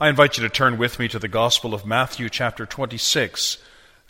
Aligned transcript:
I 0.00 0.08
invite 0.08 0.38
you 0.38 0.44
to 0.44 0.48
turn 0.48 0.78
with 0.78 1.00
me 1.00 1.08
to 1.08 1.18
the 1.18 1.26
Gospel 1.26 1.74
of 1.74 1.84
Matthew, 1.84 2.28
chapter 2.28 2.64
26, 2.64 3.58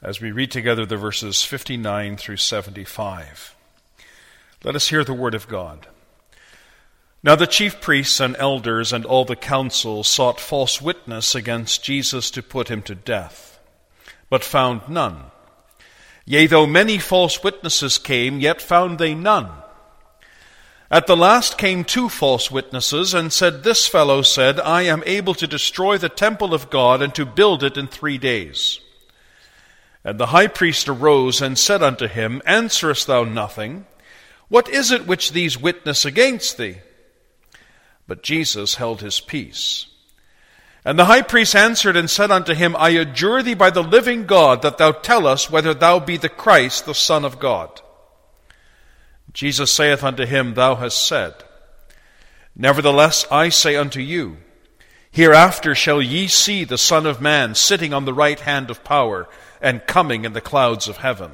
as 0.02 0.20
we 0.20 0.30
read 0.30 0.50
together 0.50 0.84
the 0.84 0.98
verses 0.98 1.44
59 1.44 2.18
through 2.18 2.36
75. 2.36 3.56
Let 4.62 4.76
us 4.76 4.88
hear 4.88 5.02
the 5.02 5.14
Word 5.14 5.34
of 5.34 5.48
God. 5.48 5.86
Now 7.22 7.36
the 7.36 7.46
chief 7.46 7.80
priests 7.80 8.20
and 8.20 8.36
elders 8.36 8.92
and 8.92 9.06
all 9.06 9.24
the 9.24 9.34
council 9.34 10.04
sought 10.04 10.38
false 10.38 10.82
witness 10.82 11.34
against 11.34 11.82
Jesus 11.82 12.30
to 12.32 12.42
put 12.42 12.68
him 12.68 12.82
to 12.82 12.94
death, 12.94 13.58
but 14.28 14.44
found 14.44 14.90
none. 14.90 15.30
Yea, 16.26 16.46
though 16.48 16.66
many 16.66 16.98
false 16.98 17.42
witnesses 17.42 17.96
came, 17.96 18.40
yet 18.40 18.60
found 18.60 18.98
they 18.98 19.14
none. 19.14 19.50
At 20.90 21.06
the 21.06 21.16
last 21.16 21.58
came 21.58 21.84
two 21.84 22.08
false 22.08 22.50
witnesses 22.50 23.12
and 23.12 23.30
said, 23.30 23.62
This 23.62 23.86
fellow 23.86 24.22
said, 24.22 24.58
I 24.58 24.82
am 24.82 25.02
able 25.04 25.34
to 25.34 25.46
destroy 25.46 25.98
the 25.98 26.08
temple 26.08 26.54
of 26.54 26.70
God 26.70 27.02
and 27.02 27.14
to 27.14 27.26
build 27.26 27.62
it 27.62 27.76
in 27.76 27.88
three 27.88 28.16
days. 28.16 28.80
And 30.02 30.18
the 30.18 30.26
high 30.26 30.46
priest 30.46 30.88
arose 30.88 31.42
and 31.42 31.58
said 31.58 31.82
unto 31.82 32.06
him, 32.06 32.40
Answerest 32.46 33.06
thou 33.06 33.24
nothing? 33.24 33.84
What 34.48 34.70
is 34.70 34.90
it 34.90 35.06
which 35.06 35.32
these 35.32 35.60
witness 35.60 36.06
against 36.06 36.56
thee? 36.56 36.78
But 38.06 38.22
Jesus 38.22 38.76
held 38.76 39.02
his 39.02 39.20
peace. 39.20 39.86
And 40.86 40.98
the 40.98 41.04
high 41.04 41.20
priest 41.20 41.54
answered 41.54 41.96
and 41.96 42.08
said 42.08 42.30
unto 42.30 42.54
him, 42.54 42.74
I 42.76 42.90
adjure 42.90 43.42
thee 43.42 43.52
by 43.52 43.68
the 43.68 43.82
living 43.82 44.24
God 44.24 44.62
that 44.62 44.78
thou 44.78 44.92
tell 44.92 45.26
us 45.26 45.50
whether 45.50 45.74
thou 45.74 46.00
be 46.00 46.16
the 46.16 46.30
Christ, 46.30 46.86
the 46.86 46.94
Son 46.94 47.26
of 47.26 47.38
God. 47.38 47.82
Jesus 49.32 49.70
saith 49.70 50.02
unto 50.02 50.26
him, 50.26 50.54
Thou 50.54 50.76
hast 50.76 51.06
said. 51.06 51.34
Nevertheless, 52.56 53.26
I 53.30 53.50
say 53.50 53.76
unto 53.76 54.00
you, 54.00 54.38
Hereafter 55.10 55.74
shall 55.74 56.02
ye 56.02 56.26
see 56.28 56.64
the 56.64 56.78
Son 56.78 57.06
of 57.06 57.20
Man 57.20 57.54
sitting 57.54 57.94
on 57.94 58.04
the 58.04 58.14
right 58.14 58.38
hand 58.40 58.70
of 58.70 58.84
power, 58.84 59.28
and 59.60 59.86
coming 59.86 60.24
in 60.24 60.32
the 60.32 60.40
clouds 60.40 60.88
of 60.88 60.98
heaven. 60.98 61.32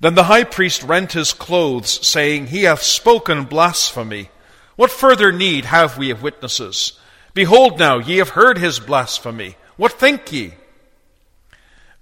Then 0.00 0.14
the 0.14 0.24
high 0.24 0.44
priest 0.44 0.82
rent 0.82 1.12
his 1.12 1.32
clothes, 1.32 2.06
saying, 2.06 2.48
He 2.48 2.64
hath 2.64 2.82
spoken 2.82 3.44
blasphemy. 3.44 4.30
What 4.76 4.90
further 4.90 5.32
need 5.32 5.64
have 5.64 5.98
we 5.98 6.10
of 6.10 6.22
witnesses? 6.22 6.98
Behold 7.34 7.78
now, 7.78 7.98
ye 7.98 8.18
have 8.18 8.30
heard 8.30 8.58
his 8.58 8.78
blasphemy. 8.78 9.56
What 9.76 9.92
think 9.92 10.30
ye? 10.32 10.54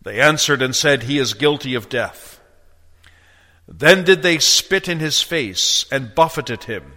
They 0.02 0.20
answered 0.20 0.62
and 0.62 0.74
said, 0.74 1.04
He 1.04 1.18
is 1.18 1.34
guilty 1.34 1.74
of 1.74 1.88
death. 1.88 2.35
Then 3.68 4.04
did 4.04 4.22
they 4.22 4.38
spit 4.38 4.88
in 4.88 5.00
his 5.00 5.22
face 5.22 5.86
and 5.90 6.14
buffeted 6.14 6.64
him. 6.64 6.92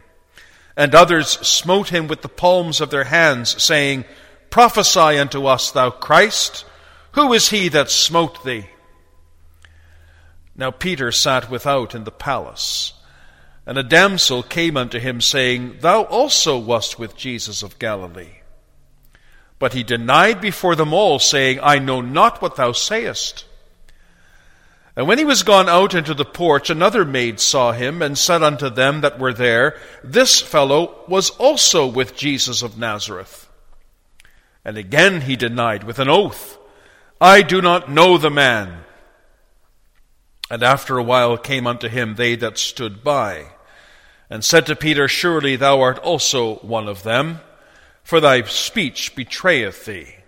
And 0.78 0.94
others 0.94 1.28
smote 1.28 1.90
him 1.90 2.08
with 2.08 2.22
the 2.22 2.30
palms 2.30 2.80
of 2.80 2.90
their 2.90 3.06
hands, 3.06 3.62
saying, 3.62 4.06
Prophesy 4.50 5.18
unto 5.18 5.46
us, 5.46 5.72
thou 5.72 5.90
Christ. 5.90 6.66
Who 7.14 7.34
is 7.34 7.50
he 7.50 7.70
that 7.70 7.90
smote 7.90 8.44
thee? 8.44 8.68
Now 10.56 10.72
Peter 10.72 11.12
sat 11.12 11.50
without 11.50 11.96
in 11.96 12.04
the 12.04 12.12
palace. 12.12 12.94
And 13.66 13.78
a 13.78 13.84
damsel 13.84 14.42
came 14.42 14.78
unto 14.78 15.00
him, 15.00 15.22
saying, 15.22 15.78
Thou 15.82 16.04
also 16.04 16.58
wast 16.58 16.98
with 16.98 17.16
Jesus 17.16 17.62
of 17.62 17.80
Galilee. 17.80 18.40
But 19.60 19.74
he 19.74 19.84
denied 19.84 20.40
before 20.40 20.76
them 20.76 20.94
all, 20.94 21.20
saying, 21.20 21.60
I 21.62 21.80
know 21.80 22.02
not 22.02 22.42
what 22.42 22.56
thou 22.56 22.72
sayest. 22.72 23.46
And 25.00 25.08
when 25.08 25.18
he 25.18 25.24
was 25.24 25.44
gone 25.44 25.70
out 25.70 25.94
into 25.94 26.14
the 26.14 26.26
porch, 26.26 26.70
another 26.70 27.06
maid 27.06 27.40
saw 27.40 27.72
him, 27.72 28.02
and 28.02 28.18
said 28.18 28.44
unto 28.44 28.70
them 28.70 29.00
that 29.00 29.18
were 29.18 29.32
there, 29.32 29.78
This 30.04 30.42
fellow 30.42 31.06
was 31.08 31.30
also 31.30 31.88
with 31.88 32.18
Jesus 32.18 32.64
of 32.64 32.78
Nazareth. 32.78 33.50
And 34.66 34.76
again 34.78 35.22
he 35.22 35.38
denied 35.38 35.86
with 35.86 36.00
an 36.00 36.10
oath, 36.10 36.58
I 37.22 37.44
do 37.44 37.62
not 37.62 37.90
know 37.90 38.18
the 38.18 38.30
man. 38.30 38.84
And 40.52 40.64
after 40.64 40.98
a 40.98 41.04
while 41.04 41.38
came 41.38 41.66
unto 41.66 41.88
him 41.88 42.16
they 42.16 42.36
that 42.36 42.58
stood 42.58 43.02
by, 43.02 43.46
and 44.30 44.44
said 44.44 44.66
to 44.66 44.76
Peter, 44.76 45.08
Surely 45.08 45.56
thou 45.56 45.80
art 45.80 46.00
also 46.00 46.56
one 46.56 46.90
of 46.90 47.04
them, 47.04 47.40
for 48.04 48.20
thy 48.20 48.42
speech 48.42 49.16
betrayeth 49.16 49.86
thee. 49.86 50.19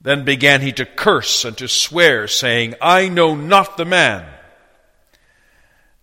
Then 0.00 0.24
began 0.24 0.60
he 0.60 0.72
to 0.72 0.86
curse 0.86 1.44
and 1.44 1.56
to 1.58 1.68
swear, 1.68 2.28
saying, 2.28 2.74
I 2.80 3.08
know 3.08 3.34
not 3.34 3.76
the 3.76 3.84
man. 3.84 4.26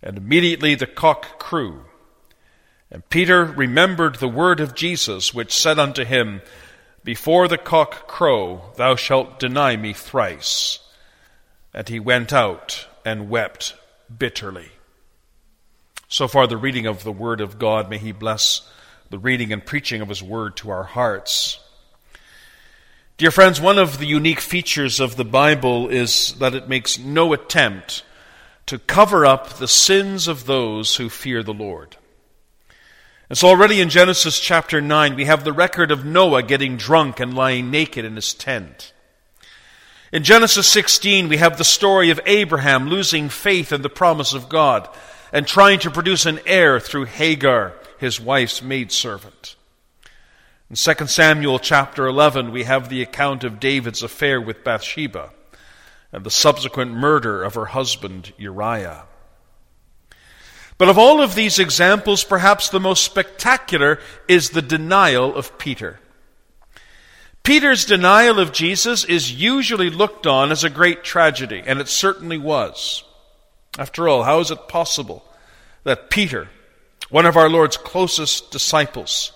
And 0.02 0.18
immediately 0.18 0.74
the 0.74 0.86
cock 0.86 1.38
crew. 1.38 1.84
And 2.90 3.08
Peter 3.08 3.44
remembered 3.44 4.16
the 4.16 4.28
word 4.28 4.60
of 4.60 4.74
Jesus, 4.74 5.34
which 5.34 5.54
said 5.54 5.78
unto 5.78 6.04
him, 6.04 6.42
Before 7.02 7.48
the 7.48 7.58
cock 7.58 8.06
crow, 8.06 8.72
thou 8.76 8.96
shalt 8.96 9.38
deny 9.38 9.76
me 9.76 9.92
thrice. 9.92 10.78
And 11.72 11.88
he 11.88 11.98
went 11.98 12.32
out 12.32 12.86
and 13.04 13.30
wept 13.30 13.74
bitterly. 14.16 14.70
So 16.08 16.28
far, 16.28 16.46
the 16.46 16.56
reading 16.56 16.86
of 16.86 17.02
the 17.02 17.12
word 17.12 17.40
of 17.40 17.58
God. 17.58 17.90
May 17.90 17.98
he 17.98 18.12
bless 18.12 18.68
the 19.10 19.18
reading 19.18 19.52
and 19.52 19.64
preaching 19.64 20.00
of 20.00 20.08
his 20.08 20.22
word 20.22 20.56
to 20.58 20.70
our 20.70 20.84
hearts. 20.84 21.58
Dear 23.18 23.30
friends, 23.30 23.58
one 23.58 23.78
of 23.78 23.96
the 23.96 24.04
unique 24.04 24.40
features 24.40 25.00
of 25.00 25.16
the 25.16 25.24
Bible 25.24 25.88
is 25.88 26.34
that 26.34 26.54
it 26.54 26.68
makes 26.68 26.98
no 26.98 27.32
attempt 27.32 28.02
to 28.66 28.78
cover 28.78 29.24
up 29.24 29.54
the 29.54 29.66
sins 29.66 30.28
of 30.28 30.44
those 30.44 30.96
who 30.96 31.08
fear 31.08 31.42
the 31.42 31.54
Lord. 31.54 31.96
And 33.30 33.38
so 33.38 33.48
already 33.48 33.80
in 33.80 33.88
Genesis 33.88 34.38
chapter 34.38 34.82
9, 34.82 35.14
we 35.14 35.24
have 35.24 35.44
the 35.44 35.54
record 35.54 35.90
of 35.90 36.04
Noah 36.04 36.42
getting 36.42 36.76
drunk 36.76 37.18
and 37.18 37.32
lying 37.32 37.70
naked 37.70 38.04
in 38.04 38.16
his 38.16 38.34
tent. 38.34 38.92
In 40.12 40.22
Genesis 40.22 40.68
16, 40.68 41.30
we 41.30 41.38
have 41.38 41.56
the 41.56 41.64
story 41.64 42.10
of 42.10 42.20
Abraham 42.26 42.88
losing 42.88 43.30
faith 43.30 43.72
in 43.72 43.80
the 43.80 43.88
promise 43.88 44.34
of 44.34 44.50
God 44.50 44.90
and 45.32 45.46
trying 45.46 45.78
to 45.78 45.90
produce 45.90 46.26
an 46.26 46.38
heir 46.44 46.78
through 46.78 47.06
Hagar, 47.06 47.72
his 47.98 48.20
wife's 48.20 48.60
maidservant. 48.60 49.55
In 50.68 50.74
2 50.74 51.06
Samuel 51.06 51.60
chapter 51.60 52.06
11, 52.06 52.50
we 52.50 52.64
have 52.64 52.88
the 52.88 53.00
account 53.00 53.44
of 53.44 53.60
David's 53.60 54.02
affair 54.02 54.40
with 54.40 54.64
Bathsheba 54.64 55.30
and 56.10 56.24
the 56.24 56.30
subsequent 56.30 56.92
murder 56.92 57.44
of 57.44 57.54
her 57.54 57.66
husband 57.66 58.32
Uriah. 58.36 59.04
But 60.76 60.88
of 60.88 60.98
all 60.98 61.22
of 61.22 61.36
these 61.36 61.60
examples, 61.60 62.24
perhaps 62.24 62.68
the 62.68 62.80
most 62.80 63.04
spectacular 63.04 64.00
is 64.26 64.50
the 64.50 64.62
denial 64.62 65.36
of 65.36 65.56
Peter. 65.56 66.00
Peter's 67.44 67.84
denial 67.84 68.40
of 68.40 68.52
Jesus 68.52 69.04
is 69.04 69.32
usually 69.32 69.88
looked 69.88 70.26
on 70.26 70.50
as 70.50 70.64
a 70.64 70.70
great 70.70 71.04
tragedy, 71.04 71.62
and 71.64 71.78
it 71.78 71.86
certainly 71.86 72.38
was. 72.38 73.04
After 73.78 74.08
all, 74.08 74.24
how 74.24 74.40
is 74.40 74.50
it 74.50 74.66
possible 74.66 75.24
that 75.84 76.10
Peter, 76.10 76.48
one 77.08 77.24
of 77.24 77.36
our 77.36 77.48
Lord's 77.48 77.76
closest 77.76 78.50
disciples, 78.50 79.30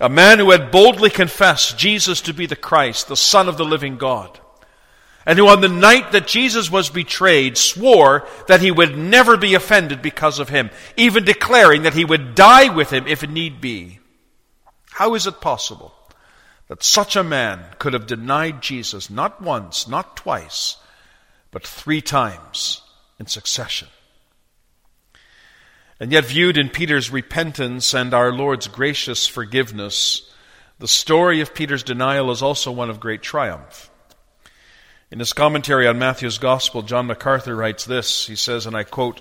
a 0.00 0.08
man 0.08 0.38
who 0.38 0.50
had 0.50 0.70
boldly 0.70 1.10
confessed 1.10 1.78
Jesus 1.78 2.20
to 2.22 2.34
be 2.34 2.46
the 2.46 2.56
Christ, 2.56 3.08
the 3.08 3.16
Son 3.16 3.48
of 3.48 3.56
the 3.56 3.64
living 3.64 3.96
God, 3.96 4.38
and 5.26 5.38
who 5.38 5.48
on 5.48 5.60
the 5.60 5.68
night 5.68 6.12
that 6.12 6.26
Jesus 6.26 6.70
was 6.70 6.88
betrayed 6.88 7.58
swore 7.58 8.26
that 8.46 8.60
he 8.60 8.70
would 8.70 8.96
never 8.96 9.36
be 9.36 9.54
offended 9.54 10.00
because 10.00 10.38
of 10.38 10.48
him, 10.48 10.70
even 10.96 11.24
declaring 11.24 11.82
that 11.82 11.94
he 11.94 12.04
would 12.04 12.34
die 12.34 12.72
with 12.72 12.90
him 12.90 13.06
if 13.06 13.28
need 13.28 13.60
be. 13.60 13.98
How 14.92 15.14
is 15.14 15.26
it 15.26 15.40
possible 15.40 15.92
that 16.68 16.82
such 16.82 17.16
a 17.16 17.24
man 17.24 17.64
could 17.78 17.92
have 17.92 18.06
denied 18.06 18.62
Jesus 18.62 19.10
not 19.10 19.42
once, 19.42 19.88
not 19.88 20.16
twice, 20.16 20.76
but 21.50 21.66
three 21.66 22.00
times 22.00 22.82
in 23.18 23.26
succession? 23.26 23.88
And 26.00 26.12
yet, 26.12 26.26
viewed 26.26 26.56
in 26.56 26.68
Peter's 26.68 27.10
repentance 27.10 27.92
and 27.92 28.14
our 28.14 28.32
Lord's 28.32 28.68
gracious 28.68 29.26
forgiveness, 29.26 30.30
the 30.78 30.86
story 30.86 31.40
of 31.40 31.54
Peter's 31.54 31.82
denial 31.82 32.30
is 32.30 32.40
also 32.40 32.70
one 32.70 32.88
of 32.88 33.00
great 33.00 33.22
triumph. 33.22 33.90
In 35.10 35.18
his 35.18 35.32
commentary 35.32 35.88
on 35.88 35.98
Matthew's 35.98 36.38
Gospel, 36.38 36.82
John 36.82 37.06
MacArthur 37.06 37.56
writes 37.56 37.84
this. 37.84 38.26
He 38.26 38.36
says, 38.36 38.66
and 38.66 38.76
I 38.76 38.84
quote, 38.84 39.20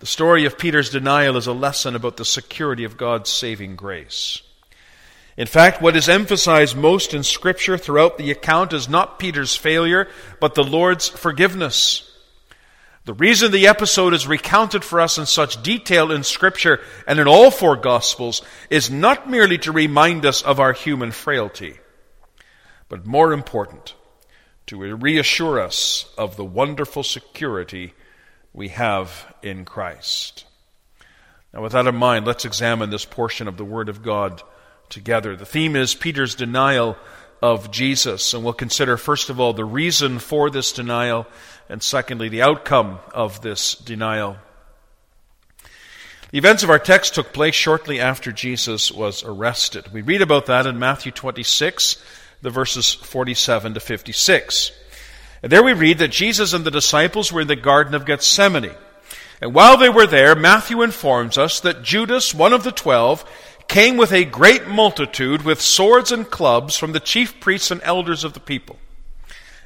The 0.00 0.06
story 0.06 0.44
of 0.44 0.58
Peter's 0.58 0.90
denial 0.90 1.36
is 1.36 1.46
a 1.46 1.52
lesson 1.52 1.94
about 1.94 2.16
the 2.16 2.24
security 2.24 2.84
of 2.84 2.96
God's 2.96 3.30
saving 3.30 3.76
grace. 3.76 4.42
In 5.36 5.46
fact, 5.46 5.80
what 5.80 5.94
is 5.94 6.08
emphasized 6.08 6.76
most 6.76 7.14
in 7.14 7.22
Scripture 7.22 7.78
throughout 7.78 8.18
the 8.18 8.32
account 8.32 8.72
is 8.72 8.88
not 8.88 9.20
Peter's 9.20 9.54
failure, 9.54 10.08
but 10.40 10.56
the 10.56 10.64
Lord's 10.64 11.08
forgiveness. 11.08 12.10
The 13.08 13.14
reason 13.14 13.52
the 13.52 13.68
episode 13.68 14.12
is 14.12 14.26
recounted 14.26 14.84
for 14.84 15.00
us 15.00 15.16
in 15.16 15.24
such 15.24 15.62
detail 15.62 16.12
in 16.12 16.22
Scripture 16.22 16.78
and 17.06 17.18
in 17.18 17.26
all 17.26 17.50
four 17.50 17.74
Gospels 17.74 18.42
is 18.68 18.90
not 18.90 19.30
merely 19.30 19.56
to 19.60 19.72
remind 19.72 20.26
us 20.26 20.42
of 20.42 20.60
our 20.60 20.74
human 20.74 21.10
frailty, 21.10 21.78
but 22.90 23.06
more 23.06 23.32
important, 23.32 23.94
to 24.66 24.94
reassure 24.94 25.58
us 25.58 26.12
of 26.18 26.36
the 26.36 26.44
wonderful 26.44 27.02
security 27.02 27.94
we 28.52 28.68
have 28.68 29.34
in 29.40 29.64
Christ. 29.64 30.44
Now, 31.54 31.62
with 31.62 31.72
that 31.72 31.86
in 31.86 31.96
mind, 31.96 32.26
let's 32.26 32.44
examine 32.44 32.90
this 32.90 33.06
portion 33.06 33.48
of 33.48 33.56
the 33.56 33.64
Word 33.64 33.88
of 33.88 34.02
God 34.02 34.42
together. 34.90 35.34
The 35.34 35.46
theme 35.46 35.76
is 35.76 35.94
Peter's 35.94 36.34
denial 36.34 36.98
of 37.40 37.70
Jesus, 37.70 38.34
and 38.34 38.44
we'll 38.44 38.52
consider, 38.52 38.96
first 38.96 39.30
of 39.30 39.40
all, 39.40 39.52
the 39.52 39.64
reason 39.64 40.18
for 40.18 40.50
this 40.50 40.72
denial, 40.72 41.26
and 41.68 41.82
secondly, 41.82 42.28
the 42.28 42.42
outcome 42.42 42.98
of 43.12 43.42
this 43.42 43.74
denial. 43.74 44.36
The 46.30 46.38
events 46.38 46.62
of 46.62 46.70
our 46.70 46.78
text 46.78 47.14
took 47.14 47.32
place 47.32 47.54
shortly 47.54 48.00
after 48.00 48.32
Jesus 48.32 48.92
was 48.92 49.24
arrested. 49.24 49.92
We 49.92 50.02
read 50.02 50.22
about 50.22 50.46
that 50.46 50.66
in 50.66 50.78
Matthew 50.78 51.12
26, 51.12 52.02
the 52.42 52.50
verses 52.50 52.92
47 52.92 53.74
to 53.74 53.80
56. 53.80 54.72
And 55.42 55.52
there 55.52 55.62
we 55.62 55.72
read 55.72 55.98
that 55.98 56.08
Jesus 56.08 56.52
and 56.52 56.64
the 56.64 56.70
disciples 56.70 57.32
were 57.32 57.40
in 57.42 57.48
the 57.48 57.56
Garden 57.56 57.94
of 57.94 58.04
Gethsemane. 58.04 58.74
And 59.40 59.54
while 59.54 59.76
they 59.76 59.88
were 59.88 60.06
there, 60.06 60.34
Matthew 60.34 60.82
informs 60.82 61.38
us 61.38 61.60
that 61.60 61.82
Judas, 61.82 62.34
one 62.34 62.52
of 62.52 62.64
the 62.64 62.72
twelve, 62.72 63.24
came 63.68 63.96
with 63.96 64.12
a 64.12 64.24
great 64.24 64.66
multitude 64.66 65.42
with 65.42 65.60
swords 65.60 66.10
and 66.10 66.28
clubs 66.28 66.76
from 66.76 66.92
the 66.92 67.00
chief 67.00 67.38
priests 67.38 67.70
and 67.70 67.80
elders 67.84 68.24
of 68.24 68.32
the 68.32 68.40
people. 68.40 68.78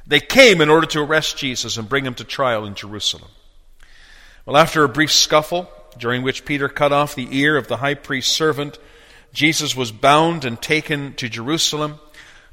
They 0.05 0.19
came 0.19 0.61
in 0.61 0.69
order 0.69 0.87
to 0.87 1.01
arrest 1.01 1.37
Jesus 1.37 1.77
and 1.77 1.87
bring 1.87 2.05
him 2.05 2.15
to 2.15 2.23
trial 2.23 2.65
in 2.65 2.75
Jerusalem. 2.75 3.29
Well, 4.45 4.57
after 4.57 4.83
a 4.83 4.89
brief 4.89 5.11
scuffle, 5.11 5.71
during 5.97 6.23
which 6.23 6.45
Peter 6.45 6.67
cut 6.67 6.91
off 6.91 7.15
the 7.15 7.37
ear 7.37 7.55
of 7.55 7.67
the 7.67 7.77
high 7.77 7.93
priest's 7.93 8.31
servant, 8.31 8.77
Jesus 9.31 9.75
was 9.75 9.91
bound 9.91 10.43
and 10.43 10.61
taken 10.61 11.13
to 11.15 11.29
Jerusalem 11.29 11.99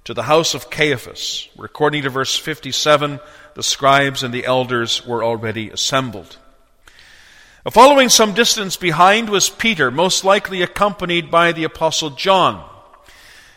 to 0.05 0.15
the 0.15 0.23
house 0.23 0.55
of 0.55 0.71
Caiaphas, 0.71 1.49
where, 1.57 1.67
according 1.67 2.05
to 2.05 2.11
verse 2.11 2.37
57, 2.37 3.19
the 3.55 3.63
scribes 3.63 4.23
and 4.23 4.33
the 4.33 4.47
elders 4.47 5.05
were 5.05 5.25
already 5.25 5.71
assembled. 5.71 6.39
Following 7.69 8.09
some 8.09 8.33
distance 8.33 8.77
behind 8.77 9.29
was 9.29 9.51
Peter, 9.51 9.91
most 9.91 10.25
likely 10.25 10.63
accompanied 10.63 11.31
by 11.31 11.53
the 11.53 11.65
Apostle 11.65 12.11
John. 12.11 12.70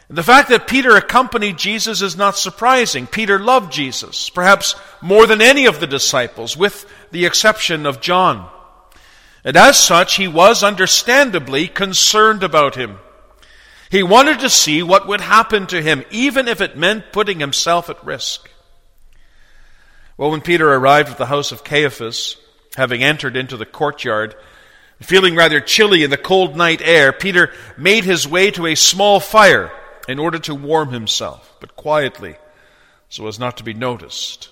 The 0.09 0.23
fact 0.23 0.49
that 0.49 0.67
Peter 0.67 0.95
accompanied 0.95 1.57
Jesus 1.57 2.01
is 2.01 2.17
not 2.17 2.37
surprising. 2.37 3.07
Peter 3.07 3.39
loved 3.39 3.71
Jesus, 3.71 4.29
perhaps 4.29 4.75
more 5.01 5.25
than 5.25 5.41
any 5.41 5.65
of 5.65 5.79
the 5.79 5.87
disciples, 5.87 6.55
with 6.57 6.85
the 7.11 7.25
exception 7.25 7.85
of 7.85 8.01
John. 8.01 8.49
And 9.43 9.57
as 9.57 9.79
such, 9.79 10.15
he 10.15 10.27
was 10.27 10.63
understandably 10.63 11.67
concerned 11.67 12.43
about 12.43 12.75
him. 12.75 12.99
He 13.89 14.03
wanted 14.03 14.39
to 14.39 14.49
see 14.49 14.83
what 14.83 15.07
would 15.07 15.21
happen 15.21 15.67
to 15.67 15.81
him, 15.81 16.03
even 16.11 16.47
if 16.47 16.61
it 16.61 16.77
meant 16.77 17.11
putting 17.11 17.39
himself 17.39 17.89
at 17.89 18.03
risk. 18.05 18.49
Well, 20.17 20.31
when 20.31 20.41
Peter 20.41 20.71
arrived 20.71 21.09
at 21.09 21.17
the 21.17 21.25
house 21.25 21.51
of 21.51 21.63
Caiaphas, 21.63 22.37
Having 22.75 23.03
entered 23.03 23.37
into 23.37 23.55
the 23.55 23.67
courtyard, 23.67 24.35
feeling 24.99 25.35
rather 25.35 25.59
chilly 25.59 26.03
in 26.03 26.09
the 26.09 26.17
cold 26.17 26.55
night 26.55 26.81
air, 26.81 27.13
Peter 27.13 27.51
made 27.77 28.03
his 28.03 28.27
way 28.27 28.49
to 28.51 28.65
a 28.65 28.75
small 28.75 29.19
fire 29.19 29.71
in 30.07 30.19
order 30.19 30.39
to 30.39 30.55
warm 30.55 30.91
himself, 30.91 31.55
but 31.59 31.75
quietly, 31.75 32.35
so 33.09 33.27
as 33.27 33.39
not 33.39 33.57
to 33.57 33.63
be 33.63 33.73
noticed. 33.73 34.49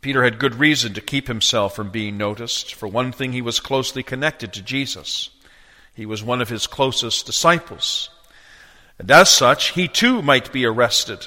Peter 0.00 0.24
had 0.24 0.38
good 0.38 0.56
reason 0.56 0.94
to 0.94 1.00
keep 1.00 1.28
himself 1.28 1.76
from 1.76 1.90
being 1.90 2.16
noticed. 2.16 2.74
For 2.74 2.88
one 2.88 3.12
thing, 3.12 3.32
he 3.32 3.42
was 3.42 3.60
closely 3.60 4.02
connected 4.02 4.52
to 4.52 4.62
Jesus. 4.62 5.30
He 5.94 6.06
was 6.06 6.22
one 6.22 6.40
of 6.40 6.48
his 6.48 6.66
closest 6.66 7.26
disciples. 7.26 8.10
And 8.98 9.10
as 9.10 9.28
such, 9.28 9.70
he 9.70 9.88
too 9.88 10.22
might 10.22 10.52
be 10.52 10.64
arrested 10.64 11.26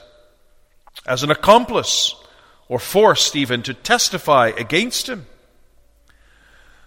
as 1.06 1.24
an 1.24 1.32
accomplice 1.32 2.16
or 2.68 2.80
forced 2.80 3.36
even 3.36 3.64
to 3.64 3.74
testify 3.74 4.52
against 4.58 5.08
him. 5.08 5.26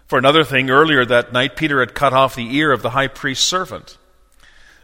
For 0.06 0.19
another 0.19 0.44
thing, 0.44 0.70
earlier 0.70 1.04
that 1.04 1.32
night, 1.32 1.56
Peter 1.56 1.81
had 1.81 1.94
cut 1.94 2.12
off 2.12 2.34
the 2.34 2.56
ear 2.56 2.72
of 2.72 2.82
the 2.82 2.90
high 2.90 3.06
priest's 3.06 3.46
servant. 3.46 3.96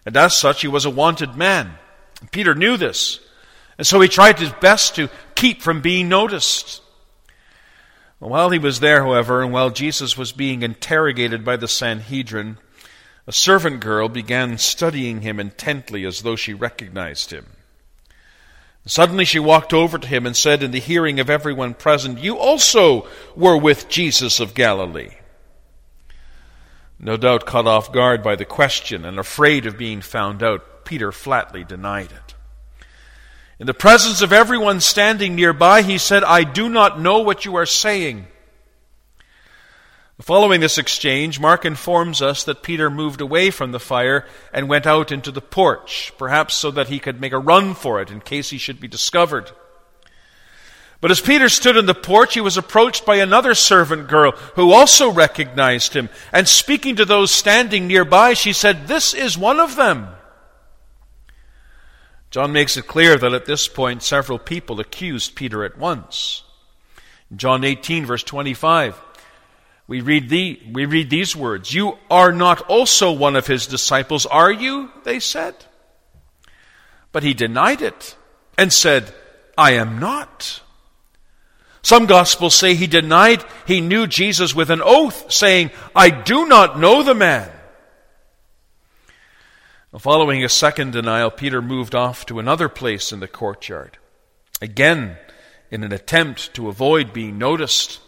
And 0.06 0.16
as 0.16 0.36
such, 0.36 0.62
he 0.62 0.68
was 0.68 0.84
a 0.84 0.90
wanted 0.90 1.36
man. 1.36 1.74
Peter 2.30 2.54
knew 2.54 2.76
this. 2.76 3.20
And 3.76 3.86
so 3.86 4.00
he 4.00 4.08
tried 4.08 4.38
his 4.38 4.52
best 4.52 4.94
to 4.94 5.10
keep 5.34 5.60
from 5.60 5.82
being 5.82 6.08
noticed. 6.08 6.80
While 8.18 8.50
he 8.50 8.58
was 8.58 8.80
there, 8.80 9.02
however, 9.02 9.42
and 9.42 9.52
while 9.52 9.68
Jesus 9.68 10.16
was 10.16 10.32
being 10.32 10.62
interrogated 10.62 11.44
by 11.44 11.56
the 11.56 11.68
Sanhedrin, 11.68 12.56
a 13.26 13.32
servant 13.32 13.80
girl 13.80 14.08
began 14.08 14.56
studying 14.56 15.20
him 15.20 15.38
intently 15.38 16.06
as 16.06 16.22
though 16.22 16.36
she 16.36 16.54
recognized 16.54 17.30
him. 17.32 17.46
Suddenly 18.86 19.24
she 19.24 19.40
walked 19.40 19.74
over 19.74 19.98
to 19.98 20.06
him 20.06 20.24
and 20.24 20.36
said 20.36 20.62
in 20.62 20.70
the 20.70 20.78
hearing 20.78 21.18
of 21.18 21.28
everyone 21.28 21.74
present, 21.74 22.20
You 22.20 22.38
also 22.38 23.08
were 23.34 23.56
with 23.56 23.88
Jesus 23.88 24.38
of 24.38 24.54
Galilee. 24.54 25.10
No 27.06 27.16
doubt 27.16 27.46
caught 27.46 27.68
off 27.68 27.92
guard 27.92 28.24
by 28.24 28.34
the 28.34 28.44
question 28.44 29.04
and 29.04 29.16
afraid 29.16 29.64
of 29.64 29.78
being 29.78 30.00
found 30.00 30.42
out, 30.42 30.84
Peter 30.84 31.12
flatly 31.12 31.62
denied 31.62 32.10
it. 32.10 32.34
In 33.60 33.68
the 33.68 33.74
presence 33.74 34.22
of 34.22 34.32
everyone 34.32 34.80
standing 34.80 35.36
nearby, 35.36 35.82
he 35.82 35.98
said, 35.98 36.24
I 36.24 36.42
do 36.42 36.68
not 36.68 37.00
know 37.00 37.20
what 37.20 37.44
you 37.44 37.54
are 37.54 37.64
saying. 37.64 38.26
Following 40.20 40.60
this 40.60 40.78
exchange, 40.78 41.38
Mark 41.38 41.64
informs 41.64 42.20
us 42.20 42.42
that 42.42 42.64
Peter 42.64 42.90
moved 42.90 43.20
away 43.20 43.52
from 43.52 43.70
the 43.70 43.78
fire 43.78 44.26
and 44.52 44.68
went 44.68 44.84
out 44.84 45.12
into 45.12 45.30
the 45.30 45.40
porch, 45.40 46.12
perhaps 46.18 46.56
so 46.56 46.72
that 46.72 46.88
he 46.88 46.98
could 46.98 47.20
make 47.20 47.32
a 47.32 47.38
run 47.38 47.76
for 47.76 48.02
it 48.02 48.10
in 48.10 48.20
case 48.20 48.50
he 48.50 48.58
should 48.58 48.80
be 48.80 48.88
discovered. 48.88 49.52
But 51.06 51.12
as 51.12 51.20
Peter 51.20 51.48
stood 51.48 51.76
in 51.76 51.86
the 51.86 51.94
porch, 51.94 52.34
he 52.34 52.40
was 52.40 52.56
approached 52.56 53.06
by 53.06 53.18
another 53.18 53.54
servant 53.54 54.08
girl 54.08 54.32
who 54.56 54.72
also 54.72 55.08
recognized 55.08 55.94
him. 55.94 56.08
And 56.32 56.48
speaking 56.48 56.96
to 56.96 57.04
those 57.04 57.30
standing 57.30 57.86
nearby, 57.86 58.34
she 58.34 58.52
said, 58.52 58.88
This 58.88 59.14
is 59.14 59.38
one 59.38 59.60
of 59.60 59.76
them. 59.76 60.08
John 62.32 62.50
makes 62.50 62.76
it 62.76 62.88
clear 62.88 63.16
that 63.16 63.34
at 63.34 63.46
this 63.46 63.68
point 63.68 64.02
several 64.02 64.40
people 64.40 64.80
accused 64.80 65.36
Peter 65.36 65.62
at 65.62 65.78
once. 65.78 66.42
In 67.30 67.38
John 67.38 67.62
18, 67.62 68.04
verse 68.04 68.24
25, 68.24 69.00
we 69.86 70.00
read, 70.00 70.28
the, 70.28 70.60
we 70.72 70.86
read 70.86 71.08
these 71.08 71.36
words 71.36 71.72
You 71.72 71.98
are 72.10 72.32
not 72.32 72.62
also 72.62 73.12
one 73.12 73.36
of 73.36 73.46
his 73.46 73.68
disciples, 73.68 74.26
are 74.26 74.50
you? 74.50 74.90
They 75.04 75.20
said. 75.20 75.54
But 77.12 77.22
he 77.22 77.32
denied 77.32 77.80
it 77.80 78.16
and 78.58 78.72
said, 78.72 79.14
I 79.56 79.74
am 79.74 80.00
not. 80.00 80.62
Some 81.86 82.06
gospels 82.06 82.56
say 82.56 82.74
he 82.74 82.88
denied 82.88 83.44
he 83.64 83.80
knew 83.80 84.08
Jesus 84.08 84.52
with 84.52 84.70
an 84.70 84.82
oath, 84.82 85.30
saying, 85.30 85.70
I 85.94 86.10
do 86.10 86.44
not 86.44 86.80
know 86.80 87.04
the 87.04 87.14
man. 87.14 87.48
Following 89.96 90.42
a 90.42 90.48
second 90.48 90.94
denial, 90.94 91.30
Peter 91.30 91.62
moved 91.62 91.94
off 91.94 92.26
to 92.26 92.40
another 92.40 92.68
place 92.68 93.12
in 93.12 93.20
the 93.20 93.28
courtyard, 93.28 93.99
again 94.61 95.16
in 95.70 95.84
an 95.84 95.92
attempt 95.92 96.52
to 96.54 96.68
avoid 96.68 97.12
being 97.12 97.38
noticed. 97.38 98.00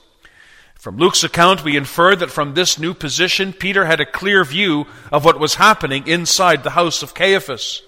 From 0.75 0.97
Luke's 0.97 1.23
account, 1.23 1.62
we 1.62 1.76
infer 1.76 2.17
that 2.17 2.33
from 2.33 2.55
this 2.55 2.81
new 2.81 2.95
position, 2.95 3.53
Peter 3.53 3.85
had 3.85 4.00
a 4.00 4.05
clear 4.05 4.43
view 4.43 4.88
of 5.12 5.25
what 5.25 5.38
was 5.38 5.55
happening 5.55 6.05
inside 6.09 6.64
the 6.64 6.71
house 6.71 7.05
of 7.05 7.14
Caiaphas. 7.14 7.83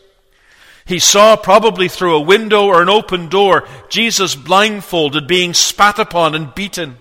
He 0.91 0.99
saw, 0.99 1.37
probably 1.37 1.87
through 1.87 2.17
a 2.17 2.21
window 2.21 2.67
or 2.67 2.83
an 2.83 2.89
open 2.89 3.29
door, 3.29 3.69
Jesus 3.91 4.35
blindfolded, 4.35 5.29
being 5.29 5.55
spat 5.55 6.01
upon 6.01 6.35
and 6.35 6.53
beaten. 6.53 6.97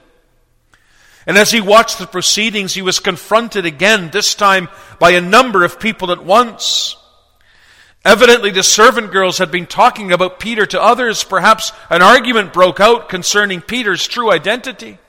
And 1.25 1.35
as 1.39 1.49
he 1.49 1.59
watched 1.59 1.97
the 1.97 2.05
proceedings, 2.05 2.75
he 2.75 2.83
was 2.83 2.99
confronted 2.99 3.65
again, 3.65 4.11
this 4.11 4.35
time 4.35 4.69
by 4.99 5.13
a 5.13 5.21
number 5.21 5.63
of 5.63 5.79
people 5.79 6.11
at 6.11 6.23
once. 6.23 6.97
Evidently, 8.05 8.51
the 8.51 8.61
servant 8.61 9.11
girls 9.11 9.39
had 9.39 9.49
been 9.49 9.65
talking 9.65 10.11
about 10.11 10.39
Peter 10.39 10.67
to 10.67 10.79
others. 10.79 11.23
Perhaps 11.23 11.71
an 11.89 12.03
argument 12.03 12.53
broke 12.53 12.79
out 12.79 13.09
concerning 13.09 13.59
Peter's 13.59 14.07
true 14.07 14.31
identity. 14.31 14.99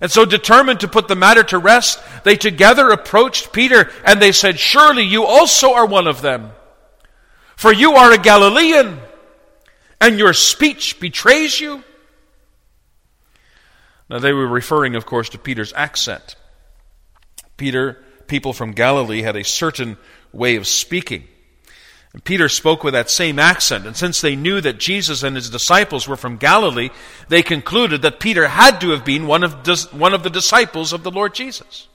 And 0.00 0.10
so, 0.10 0.24
determined 0.24 0.80
to 0.80 0.88
put 0.88 1.06
the 1.06 1.14
matter 1.14 1.44
to 1.44 1.58
rest, 1.58 2.00
they 2.24 2.34
together 2.34 2.90
approached 2.90 3.52
Peter 3.52 3.88
and 4.04 4.20
they 4.20 4.32
said, 4.32 4.58
Surely 4.58 5.04
you 5.04 5.24
also 5.24 5.74
are 5.74 5.86
one 5.86 6.08
of 6.08 6.22
them. 6.22 6.50
For 7.56 7.72
you 7.72 7.94
are 7.94 8.12
a 8.12 8.18
Galilean, 8.18 8.98
and 10.00 10.18
your 10.18 10.32
speech 10.32 11.00
betrays 11.00 11.58
you. 11.60 11.82
Now, 14.08 14.18
they 14.18 14.32
were 14.32 14.46
referring, 14.46 14.96
of 14.96 15.06
course, 15.06 15.30
to 15.30 15.38
Peter's 15.38 15.72
accent. 15.72 16.36
Peter, 17.56 18.02
people 18.26 18.52
from 18.52 18.72
Galilee, 18.72 19.22
had 19.22 19.36
a 19.36 19.44
certain 19.44 19.96
way 20.32 20.56
of 20.56 20.66
speaking. 20.66 21.24
And 22.12 22.22
Peter 22.22 22.48
spoke 22.48 22.84
with 22.84 22.94
that 22.94 23.10
same 23.10 23.38
accent, 23.38 23.86
and 23.86 23.96
since 23.96 24.20
they 24.20 24.36
knew 24.36 24.60
that 24.60 24.78
Jesus 24.78 25.22
and 25.22 25.34
his 25.34 25.50
disciples 25.50 26.06
were 26.06 26.16
from 26.16 26.36
Galilee, 26.36 26.90
they 27.28 27.42
concluded 27.42 28.02
that 28.02 28.20
Peter 28.20 28.46
had 28.46 28.80
to 28.82 28.90
have 28.90 29.04
been 29.04 29.26
one 29.26 29.42
of, 29.42 29.66
one 29.92 30.14
of 30.14 30.22
the 30.22 30.30
disciples 30.30 30.92
of 30.92 31.02
the 31.02 31.10
Lord 31.10 31.34
Jesus. 31.34 31.88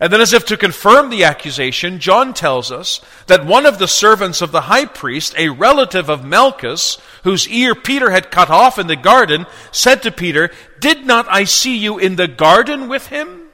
And 0.00 0.10
then, 0.10 0.22
as 0.22 0.32
if 0.32 0.46
to 0.46 0.56
confirm 0.56 1.10
the 1.10 1.24
accusation, 1.24 1.98
John 1.98 2.32
tells 2.32 2.72
us 2.72 3.02
that 3.26 3.44
one 3.44 3.66
of 3.66 3.78
the 3.78 3.86
servants 3.86 4.40
of 4.40 4.50
the 4.50 4.62
high 4.62 4.86
priest, 4.86 5.34
a 5.36 5.50
relative 5.50 6.08
of 6.08 6.24
Malchus, 6.24 6.96
whose 7.22 7.46
ear 7.48 7.74
Peter 7.74 8.08
had 8.10 8.30
cut 8.30 8.48
off 8.48 8.78
in 8.78 8.86
the 8.86 8.96
garden, 8.96 9.44
said 9.70 10.02
to 10.02 10.10
Peter, 10.10 10.50
Did 10.80 11.04
not 11.04 11.26
I 11.28 11.44
see 11.44 11.76
you 11.76 11.98
in 11.98 12.16
the 12.16 12.28
garden 12.28 12.88
with 12.88 13.08
him? 13.08 13.50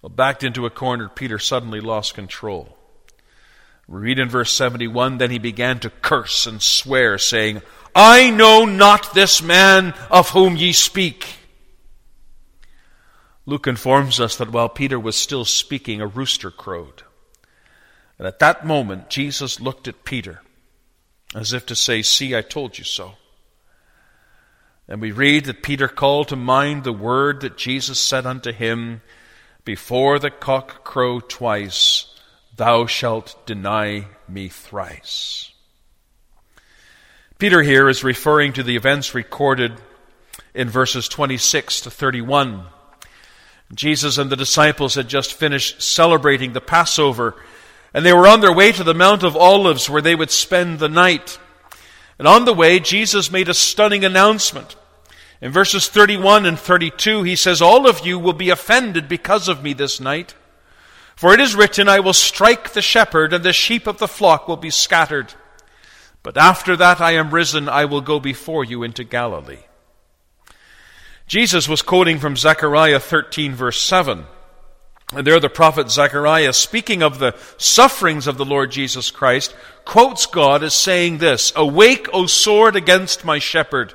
Well, 0.00 0.08
backed 0.08 0.42
into 0.42 0.64
a 0.64 0.70
corner, 0.70 1.10
Peter 1.10 1.38
suddenly 1.38 1.80
lost 1.80 2.14
control. 2.14 2.74
We 3.86 4.00
read 4.00 4.18
in 4.18 4.30
verse 4.30 4.52
71 4.52 5.18
Then 5.18 5.30
he 5.30 5.38
began 5.38 5.78
to 5.80 5.90
curse 5.90 6.46
and 6.46 6.62
swear, 6.62 7.18
saying, 7.18 7.60
I 7.94 8.30
know 8.30 8.64
not 8.64 9.12
this 9.12 9.42
man 9.42 9.92
of 10.10 10.30
whom 10.30 10.56
ye 10.56 10.72
speak. 10.72 11.37
Luke 13.48 13.66
informs 13.66 14.20
us 14.20 14.36
that 14.36 14.52
while 14.52 14.68
Peter 14.68 15.00
was 15.00 15.16
still 15.16 15.46
speaking, 15.46 16.02
a 16.02 16.06
rooster 16.06 16.50
crowed. 16.50 17.02
And 18.18 18.26
at 18.28 18.40
that 18.40 18.66
moment, 18.66 19.08
Jesus 19.08 19.58
looked 19.58 19.88
at 19.88 20.04
Peter 20.04 20.42
as 21.34 21.54
if 21.54 21.64
to 21.64 21.74
say, 21.74 22.02
See, 22.02 22.36
I 22.36 22.42
told 22.42 22.76
you 22.76 22.84
so. 22.84 23.14
And 24.86 25.00
we 25.00 25.12
read 25.12 25.46
that 25.46 25.62
Peter 25.62 25.88
called 25.88 26.28
to 26.28 26.36
mind 26.36 26.84
the 26.84 26.92
word 26.92 27.40
that 27.40 27.56
Jesus 27.56 27.98
said 27.98 28.26
unto 28.26 28.52
him, 28.52 29.00
Before 29.64 30.18
the 30.18 30.30
cock 30.30 30.84
crow 30.84 31.18
twice, 31.18 32.20
thou 32.54 32.84
shalt 32.84 33.46
deny 33.46 34.08
me 34.28 34.50
thrice. 34.50 35.52
Peter 37.38 37.62
here 37.62 37.88
is 37.88 38.04
referring 38.04 38.52
to 38.52 38.62
the 38.62 38.76
events 38.76 39.14
recorded 39.14 39.72
in 40.52 40.68
verses 40.68 41.08
26 41.08 41.80
to 41.80 41.90
31 41.90 42.66
Jesus 43.74 44.16
and 44.16 44.30
the 44.30 44.36
disciples 44.36 44.94
had 44.94 45.08
just 45.08 45.34
finished 45.34 45.82
celebrating 45.82 46.52
the 46.52 46.60
Passover, 46.60 47.34
and 47.92 48.04
they 48.04 48.12
were 48.12 48.26
on 48.26 48.40
their 48.40 48.52
way 48.52 48.72
to 48.72 48.84
the 48.84 48.94
Mount 48.94 49.22
of 49.22 49.36
Olives 49.36 49.90
where 49.90 50.02
they 50.02 50.14
would 50.14 50.30
spend 50.30 50.78
the 50.78 50.88
night. 50.88 51.38
And 52.18 52.26
on 52.26 52.44
the 52.44 52.54
way, 52.54 52.80
Jesus 52.80 53.30
made 53.30 53.48
a 53.48 53.54
stunning 53.54 54.04
announcement. 54.04 54.76
In 55.40 55.52
verses 55.52 55.88
31 55.88 56.46
and 56.46 56.58
32, 56.58 57.22
he 57.22 57.36
says, 57.36 57.62
All 57.62 57.88
of 57.88 58.04
you 58.04 58.18
will 58.18 58.32
be 58.32 58.50
offended 58.50 59.08
because 59.08 59.48
of 59.48 59.62
me 59.62 59.72
this 59.72 60.00
night. 60.00 60.34
For 61.14 61.34
it 61.34 61.40
is 61.40 61.54
written, 61.54 61.88
I 61.88 62.00
will 62.00 62.12
strike 62.12 62.72
the 62.72 62.82
shepherd, 62.82 63.32
and 63.32 63.44
the 63.44 63.52
sheep 63.52 63.86
of 63.86 63.98
the 63.98 64.08
flock 64.08 64.48
will 64.48 64.56
be 64.56 64.70
scattered. 64.70 65.34
But 66.22 66.36
after 66.36 66.76
that 66.76 67.00
I 67.00 67.12
am 67.12 67.30
risen, 67.30 67.68
I 67.68 67.84
will 67.84 68.00
go 68.00 68.18
before 68.18 68.64
you 68.64 68.82
into 68.82 69.04
Galilee. 69.04 69.67
Jesus 71.28 71.68
was 71.68 71.82
quoting 71.82 72.18
from 72.18 72.36
Zechariah 72.36 73.00
13, 73.00 73.54
verse 73.54 73.80
7. 73.80 74.24
And 75.14 75.26
there 75.26 75.38
the 75.40 75.50
prophet 75.50 75.90
Zechariah, 75.90 76.54
speaking 76.54 77.02
of 77.02 77.18
the 77.18 77.34
sufferings 77.58 78.26
of 78.26 78.38
the 78.38 78.46
Lord 78.46 78.70
Jesus 78.70 79.10
Christ, 79.10 79.54
quotes 79.84 80.24
God 80.24 80.62
as 80.62 80.74
saying 80.74 81.18
this 81.18 81.52
Awake, 81.54 82.08
O 82.14 82.26
sword, 82.26 82.76
against 82.76 83.26
my 83.26 83.38
shepherd, 83.38 83.92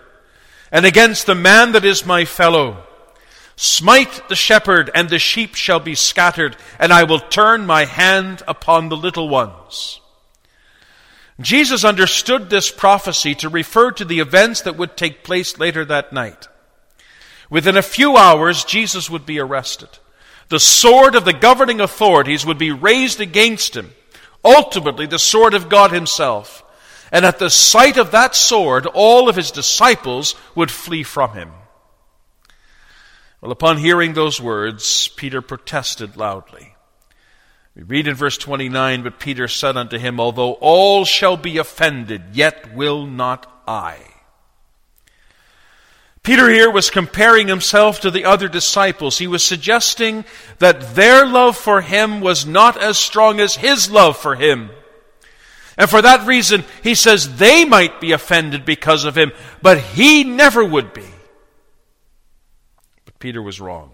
and 0.71 0.85
against 0.85 1.25
the 1.25 1.35
man 1.35 1.71
that 1.71 1.85
is 1.85 2.05
my 2.05 2.25
fellow. 2.25 2.83
Smite 3.55 4.27
the 4.29 4.35
shepherd, 4.35 4.89
and 4.93 5.09
the 5.09 5.19
sheep 5.19 5.55
shall 5.55 5.79
be 5.79 5.95
scattered, 5.95 6.55
and 6.79 6.93
I 6.93 7.03
will 7.03 7.19
turn 7.19 7.65
my 7.65 7.85
hand 7.85 8.41
upon 8.47 8.89
the 8.89 8.97
little 8.97 9.29
ones. 9.29 10.01
Jesus 11.39 11.83
understood 11.83 12.49
this 12.49 12.71
prophecy 12.71 13.33
to 13.35 13.49
refer 13.49 13.91
to 13.91 14.05
the 14.05 14.19
events 14.19 14.61
that 14.61 14.77
would 14.77 14.97
take 14.97 15.23
place 15.23 15.57
later 15.59 15.83
that 15.85 16.13
night. 16.13 16.47
Within 17.53 17.77
a 17.77 17.83
few 17.83 18.17
hours, 18.17 18.63
Jesus 18.65 19.11
would 19.11 19.27
be 19.27 19.37
arrested. 19.37 19.89
The 20.49 20.59
sword 20.59 21.13
of 21.13 21.23
the 21.23 21.33
governing 21.33 21.81
authorities 21.81 22.47
would 22.47 22.57
be 22.57 22.71
raised 22.71 23.21
against 23.21 23.77
him. 23.77 23.91
Ultimately, 24.43 25.05
the 25.05 25.19
sword 25.19 25.53
of 25.53 25.69
God 25.69 25.91
himself. 25.91 26.63
And 27.11 27.23
at 27.23 27.37
the 27.37 27.51
sight 27.51 27.97
of 27.97 28.09
that 28.09 28.33
sword, 28.33 28.87
all 28.87 29.29
of 29.29 29.35
his 29.35 29.51
disciples 29.51 30.33
would 30.55 30.71
flee 30.71 31.03
from 31.03 31.33
him. 31.33 31.51
Well, 33.39 33.51
upon 33.51 33.77
hearing 33.77 34.13
those 34.13 34.41
words, 34.41 35.09
Peter 35.09 35.43
protested 35.43 36.17
loudly. 36.17 36.73
We 37.75 37.83
read 37.83 38.07
in 38.07 38.15
verse 38.15 38.39
29, 38.39 39.03
But 39.03 39.19
Peter 39.19 39.47
said 39.47 39.77
unto 39.77 39.99
him, 39.99 40.19
Although 40.19 40.53
all 40.53 41.05
shall 41.05 41.37
be 41.37 41.59
offended, 41.59 42.23
yet 42.33 42.73
will 42.73 43.05
not 43.05 43.45
I. 43.67 44.12
Peter 46.23 46.49
here 46.49 46.71
was 46.71 46.89
comparing 46.89 47.49
himself 47.49 47.99
to 47.99 48.09
the 48.09 48.23
other 48.23 48.47
disciples. 48.47 49.17
He 49.17 49.27
was 49.27 49.43
suggesting 49.43 50.23
that 50.59 50.95
their 50.95 51.25
love 51.25 51.57
for 51.57 51.81
him 51.81 52.21
was 52.21 52.45
not 52.45 52.81
as 52.81 52.97
strong 52.97 53.41
as 53.41 53.57
his 53.57 53.91
love 53.91 54.17
for 54.17 54.35
him. 54.35 54.69
And 55.77 55.89
for 55.89 56.01
that 56.01 56.25
reason, 56.25 56.63
he 56.81 56.95
says 56.95 57.35
they 57.35 57.65
might 57.65 57.99
be 57.99 58.13
offended 58.13 58.63
because 58.63 59.03
of 59.03 59.17
him, 59.17 59.33
but 59.61 59.79
he 59.79 60.23
never 60.23 60.63
would 60.63 60.93
be. 60.93 61.05
But 63.03 63.19
Peter 63.19 63.41
was 63.41 63.59
wrong. 63.59 63.91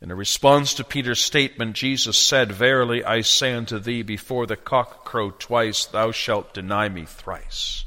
In 0.00 0.10
response 0.14 0.74
to 0.74 0.84
Peter's 0.84 1.20
statement, 1.20 1.76
Jesus 1.76 2.16
said, 2.16 2.52
Verily 2.52 3.04
I 3.04 3.20
say 3.20 3.52
unto 3.52 3.78
thee, 3.78 4.00
before 4.00 4.46
the 4.46 4.56
cock 4.56 5.04
crow 5.04 5.30
twice, 5.30 5.84
thou 5.84 6.10
shalt 6.10 6.54
deny 6.54 6.88
me 6.88 7.04
thrice. 7.04 7.84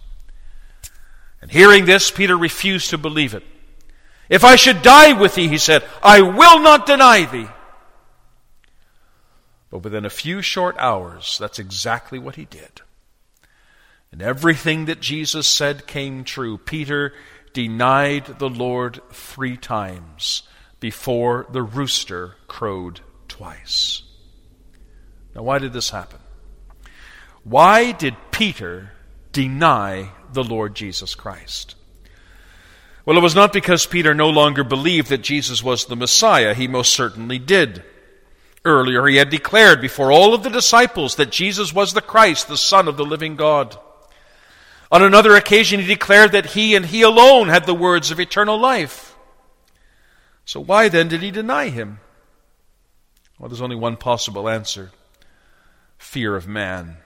And 1.43 1.51
hearing 1.51 1.83
this, 1.83 2.09
Peter 2.09 2.37
refused 2.37 2.91
to 2.91 2.97
believe 2.97 3.33
it. 3.33 3.43
If 4.29 4.45
I 4.45 4.55
should 4.55 4.81
die 4.81 5.11
with 5.11 5.35
thee, 5.35 5.49
he 5.49 5.57
said, 5.57 5.83
I 6.01 6.21
will 6.21 6.59
not 6.59 6.85
deny 6.85 7.25
thee. 7.25 7.49
But 9.69 9.79
within 9.79 10.05
a 10.05 10.09
few 10.09 10.41
short 10.41 10.77
hours, 10.79 11.37
that's 11.37 11.59
exactly 11.59 12.17
what 12.17 12.37
he 12.37 12.45
did. 12.45 12.79
And 14.09 14.21
everything 14.21 14.85
that 14.85 15.01
Jesus 15.01 15.45
said 15.45 15.85
came 15.85 16.23
true. 16.23 16.57
Peter 16.57 17.13
denied 17.51 18.39
the 18.39 18.49
Lord 18.49 19.01
three 19.11 19.57
times 19.57 20.43
before 20.79 21.45
the 21.51 21.61
rooster 21.61 22.35
crowed 22.47 23.01
twice. 23.27 24.01
Now, 25.35 25.43
why 25.43 25.59
did 25.59 25.73
this 25.73 25.89
happen? 25.89 26.19
Why 27.43 27.91
did 27.91 28.15
Peter 28.31 28.91
deny 29.33 30.09
the 30.33 30.43
Lord 30.43 30.75
Jesus 30.75 31.15
Christ. 31.15 31.75
Well, 33.05 33.17
it 33.17 33.21
was 33.21 33.35
not 33.35 33.51
because 33.51 33.85
Peter 33.85 34.13
no 34.13 34.29
longer 34.29 34.63
believed 34.63 35.09
that 35.09 35.21
Jesus 35.21 35.61
was 35.61 35.85
the 35.85 35.95
Messiah. 35.95 36.53
He 36.53 36.67
most 36.67 36.93
certainly 36.93 37.37
did. 37.37 37.83
Earlier, 38.65 39.05
he 39.07 39.17
had 39.17 39.29
declared 39.29 39.81
before 39.81 40.11
all 40.11 40.33
of 40.33 40.43
the 40.43 40.49
disciples 40.49 41.15
that 41.15 41.31
Jesus 41.31 41.73
was 41.73 41.93
the 41.93 42.01
Christ, 42.01 42.47
the 42.47 42.55
Son 42.55 42.87
of 42.87 42.95
the 42.95 43.05
living 43.05 43.35
God. 43.35 43.77
On 44.89 45.03
another 45.03 45.35
occasion, 45.35 45.81
he 45.81 45.87
declared 45.87 46.31
that 46.31 46.47
he 46.47 46.75
and 46.75 46.85
he 46.85 47.01
alone 47.01 47.49
had 47.49 47.65
the 47.65 47.73
words 47.73 48.09
of 48.11 48.21
eternal 48.21 48.57
life. 48.57 49.15
So 50.45 50.61
why 50.61 50.87
then 50.87 51.09
did 51.09 51.21
he 51.21 51.31
deny 51.31 51.69
him? 51.69 51.99
Well, 53.37 53.49
there's 53.49 53.61
only 53.61 53.75
one 53.75 53.97
possible 53.97 54.47
answer 54.47 54.91
fear 55.97 56.35
of 56.35 56.47
man. 56.47 56.97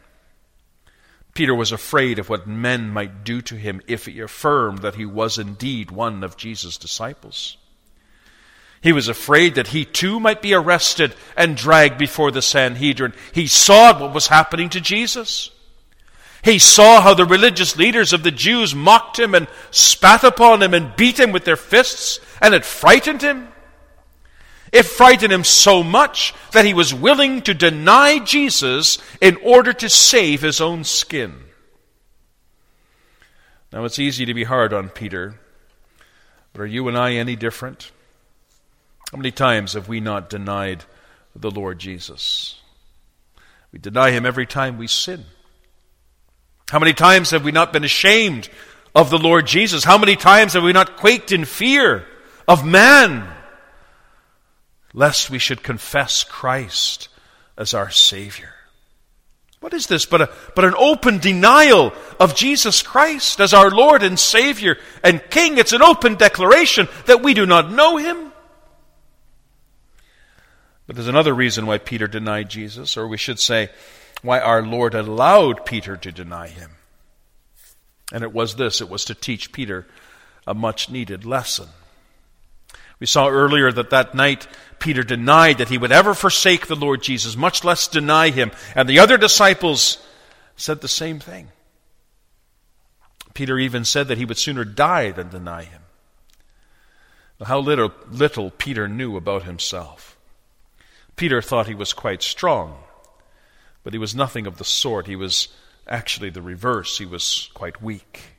Peter 1.37 1.53
was 1.53 1.71
afraid 1.71 2.17
of 2.17 2.29
what 2.29 2.47
men 2.47 2.89
might 2.89 3.23
do 3.23 3.43
to 3.43 3.53
him 3.53 3.79
if 3.85 4.07
he 4.07 4.19
affirmed 4.21 4.79
that 4.79 4.95
he 4.95 5.05
was 5.05 5.37
indeed 5.37 5.91
one 5.91 6.23
of 6.23 6.35
Jesus' 6.35 6.79
disciples. 6.79 7.57
He 8.81 8.91
was 8.91 9.07
afraid 9.07 9.53
that 9.53 9.67
he 9.67 9.85
too 9.85 10.19
might 10.19 10.41
be 10.41 10.55
arrested 10.55 11.13
and 11.35 11.55
dragged 11.55 11.99
before 11.99 12.31
the 12.31 12.41
Sanhedrin. 12.41 13.13
He 13.33 13.45
saw 13.45 13.99
what 13.99 14.15
was 14.15 14.25
happening 14.25 14.69
to 14.69 14.81
Jesus. 14.81 15.51
He 16.43 16.57
saw 16.57 17.01
how 17.01 17.13
the 17.13 17.23
religious 17.23 17.77
leaders 17.77 18.13
of 18.13 18.23
the 18.23 18.31
Jews 18.31 18.73
mocked 18.73 19.19
him 19.19 19.35
and 19.35 19.47
spat 19.69 20.23
upon 20.23 20.63
him 20.63 20.73
and 20.73 20.95
beat 20.95 21.19
him 21.19 21.31
with 21.31 21.45
their 21.45 21.55
fists, 21.55 22.19
and 22.41 22.55
it 22.55 22.65
frightened 22.65 23.21
him. 23.21 23.49
It 24.77 24.85
frightened 24.85 25.33
him 25.33 25.43
so 25.43 25.81
much 25.81 26.35
that 26.51 26.63
he 26.63 26.75
was 26.75 26.93
willing 26.93 27.41
to 27.41 27.55
deny 27.55 28.19
Jesus 28.19 28.99
in 29.19 29.37
order 29.37 29.73
to 29.73 29.89
save 29.89 30.43
his 30.43 30.61
own 30.61 30.83
skin. 30.83 31.33
Now, 33.73 33.85
it's 33.85 33.97
easy 33.97 34.25
to 34.25 34.35
be 34.35 34.43
hard 34.43 34.73
on 34.73 34.89
Peter, 34.89 35.39
but 36.53 36.61
are 36.61 36.67
you 36.67 36.87
and 36.87 36.95
I 36.95 37.13
any 37.13 37.35
different? 37.35 37.91
How 39.11 39.17
many 39.17 39.31
times 39.31 39.73
have 39.73 39.87
we 39.87 39.99
not 39.99 40.29
denied 40.29 40.83
the 41.35 41.49
Lord 41.49 41.79
Jesus? 41.79 42.61
We 43.71 43.79
deny 43.79 44.11
him 44.11 44.27
every 44.27 44.45
time 44.45 44.77
we 44.77 44.85
sin. 44.85 45.25
How 46.69 46.77
many 46.77 46.93
times 46.93 47.31
have 47.31 47.43
we 47.43 47.51
not 47.51 47.73
been 47.73 47.83
ashamed 47.83 48.47
of 48.93 49.09
the 49.09 49.17
Lord 49.17 49.47
Jesus? 49.47 49.83
How 49.83 49.97
many 49.97 50.15
times 50.15 50.53
have 50.53 50.61
we 50.61 50.71
not 50.71 50.97
quaked 50.97 51.31
in 51.31 51.45
fear 51.45 52.05
of 52.47 52.63
man? 52.63 53.33
Lest 54.97 55.29
we 55.29 55.37
should 55.37 55.61
confess 55.61 56.23
Christ 56.23 57.07
as 57.55 57.75
our 57.75 57.91
Savior. 57.91 58.51
What 59.59 59.75
is 59.75 59.85
this 59.85 60.07
but, 60.07 60.21
a, 60.21 60.29
but 60.55 60.65
an 60.65 60.73
open 60.75 61.19
denial 61.19 61.93
of 62.19 62.33
Jesus 62.33 62.81
Christ 62.81 63.39
as 63.39 63.53
our 63.53 63.69
Lord 63.69 64.01
and 64.01 64.17
Savior 64.17 64.75
and 65.03 65.21
King? 65.29 65.59
It's 65.59 65.71
an 65.71 65.83
open 65.83 66.15
declaration 66.15 66.87
that 67.05 67.21
we 67.21 67.35
do 67.35 67.45
not 67.45 67.71
know 67.71 67.97
Him. 67.97 68.31
But 70.87 70.95
there's 70.95 71.07
another 71.07 71.33
reason 71.33 71.67
why 71.67 71.77
Peter 71.77 72.07
denied 72.07 72.49
Jesus, 72.49 72.97
or 72.97 73.07
we 73.07 73.17
should 73.17 73.39
say, 73.39 73.69
why 74.23 74.39
our 74.39 74.63
Lord 74.63 74.95
allowed 74.95 75.63
Peter 75.63 75.95
to 75.95 76.11
deny 76.11 76.47
Him. 76.47 76.71
And 78.11 78.23
it 78.23 78.33
was 78.33 78.55
this 78.55 78.81
it 78.81 78.89
was 78.89 79.05
to 79.05 79.13
teach 79.13 79.51
Peter 79.51 79.85
a 80.47 80.55
much 80.55 80.89
needed 80.89 81.23
lesson. 81.23 81.67
We 82.99 83.07
saw 83.07 83.27
earlier 83.27 83.71
that 83.71 83.91
that 83.91 84.15
night 84.15 84.47
Peter 84.79 85.03
denied 85.03 85.59
that 85.59 85.69
he 85.69 85.77
would 85.77 85.91
ever 85.91 86.13
forsake 86.13 86.67
the 86.67 86.75
Lord 86.75 87.01
Jesus, 87.01 87.35
much 87.35 87.63
less 87.63 87.87
deny 87.87 88.29
him. 88.29 88.51
And 88.75 88.87
the 88.87 88.99
other 88.99 89.17
disciples 89.17 90.03
said 90.55 90.81
the 90.81 90.87
same 90.87 91.19
thing. 91.19 91.49
Peter 93.33 93.59
even 93.59 93.85
said 93.85 94.07
that 94.07 94.17
he 94.17 94.25
would 94.25 94.37
sooner 94.37 94.65
die 94.65 95.11
than 95.11 95.29
deny 95.29 95.63
him. 95.63 95.81
How 97.43 97.59
little, 97.59 97.91
little 98.09 98.49
Peter 98.49 98.87
knew 98.87 99.15
about 99.15 99.43
himself. 99.43 100.17
Peter 101.15 101.41
thought 101.41 101.67
he 101.67 101.75
was 101.75 101.93
quite 101.93 102.23
strong, 102.23 102.77
but 103.83 103.93
he 103.93 103.99
was 103.99 104.15
nothing 104.15 104.47
of 104.47 104.57
the 104.57 104.63
sort. 104.63 105.05
He 105.05 105.15
was 105.15 105.49
actually 105.87 106.31
the 106.31 106.41
reverse. 106.41 106.97
He 106.97 107.05
was 107.05 107.49
quite 107.53 107.81
weak. 107.81 108.36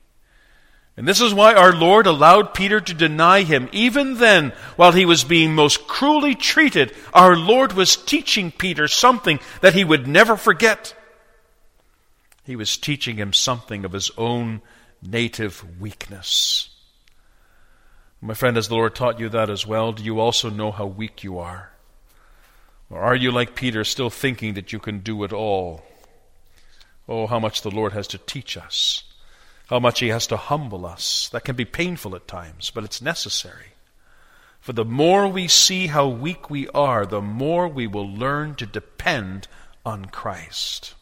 And 0.98 1.06
this 1.06 1.20
is 1.20 1.32
why 1.32 1.54
our 1.54 1.72
Lord 1.72 2.08
allowed 2.08 2.54
Peter 2.54 2.80
to 2.80 2.92
deny 2.92 3.44
him. 3.44 3.68
Even 3.70 4.18
then, 4.18 4.52
while 4.74 4.90
he 4.90 5.06
was 5.06 5.22
being 5.22 5.54
most 5.54 5.86
cruelly 5.86 6.34
treated, 6.34 6.92
our 7.14 7.36
Lord 7.36 7.74
was 7.74 7.94
teaching 7.94 8.50
Peter 8.50 8.88
something 8.88 9.38
that 9.60 9.74
he 9.74 9.84
would 9.84 10.08
never 10.08 10.36
forget. 10.36 10.96
He 12.42 12.56
was 12.56 12.76
teaching 12.76 13.16
him 13.16 13.32
something 13.32 13.84
of 13.84 13.92
his 13.92 14.10
own 14.18 14.60
native 15.00 15.64
weakness. 15.80 16.68
My 18.20 18.34
friend, 18.34 18.56
has 18.56 18.66
the 18.66 18.74
Lord 18.74 18.96
taught 18.96 19.20
you 19.20 19.28
that 19.28 19.50
as 19.50 19.64
well? 19.64 19.92
Do 19.92 20.02
you 20.02 20.18
also 20.18 20.50
know 20.50 20.72
how 20.72 20.86
weak 20.86 21.22
you 21.22 21.38
are? 21.38 21.70
Or 22.90 22.98
are 22.98 23.14
you 23.14 23.30
like 23.30 23.54
Peter, 23.54 23.84
still 23.84 24.10
thinking 24.10 24.54
that 24.54 24.72
you 24.72 24.80
can 24.80 24.98
do 24.98 25.22
it 25.22 25.32
all? 25.32 25.84
Oh, 27.08 27.28
how 27.28 27.38
much 27.38 27.62
the 27.62 27.70
Lord 27.70 27.92
has 27.92 28.08
to 28.08 28.18
teach 28.18 28.56
us, 28.56 29.04
how 29.68 29.78
much 29.78 30.00
He 30.00 30.08
has 30.08 30.26
to 30.28 30.36
humble 30.36 30.84
us. 30.84 31.28
That 31.30 31.44
can 31.44 31.56
be 31.56 31.64
painful 31.64 32.16
at 32.16 32.26
times, 32.26 32.70
but 32.70 32.84
it's 32.84 33.00
necessary. 33.00 33.66
For 34.60 34.72
the 34.72 34.84
more 34.84 35.28
we 35.28 35.46
see 35.48 35.86
how 35.86 36.08
weak 36.08 36.50
we 36.50 36.68
are, 36.68 37.06
the 37.06 37.22
more 37.22 37.68
we 37.68 37.86
will 37.86 38.08
learn 38.08 38.54
to 38.56 38.66
depend 38.66 39.46
on 39.84 40.06
Christ. 40.06 40.94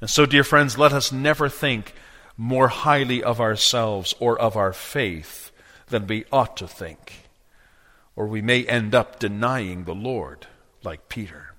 And 0.00 0.08
so, 0.08 0.26
dear 0.26 0.44
friends, 0.44 0.78
let 0.78 0.92
us 0.92 1.12
never 1.12 1.48
think 1.48 1.94
more 2.36 2.68
highly 2.68 3.22
of 3.22 3.40
ourselves 3.40 4.14
or 4.18 4.38
of 4.38 4.56
our 4.56 4.72
faith 4.72 5.50
than 5.88 6.06
we 6.06 6.24
ought 6.32 6.56
to 6.58 6.66
think, 6.66 7.28
or 8.16 8.26
we 8.26 8.42
may 8.42 8.64
end 8.64 8.94
up 8.94 9.18
denying 9.18 9.84
the 9.84 9.94
Lord 9.94 10.46
like 10.82 11.08
Peter. 11.08 11.51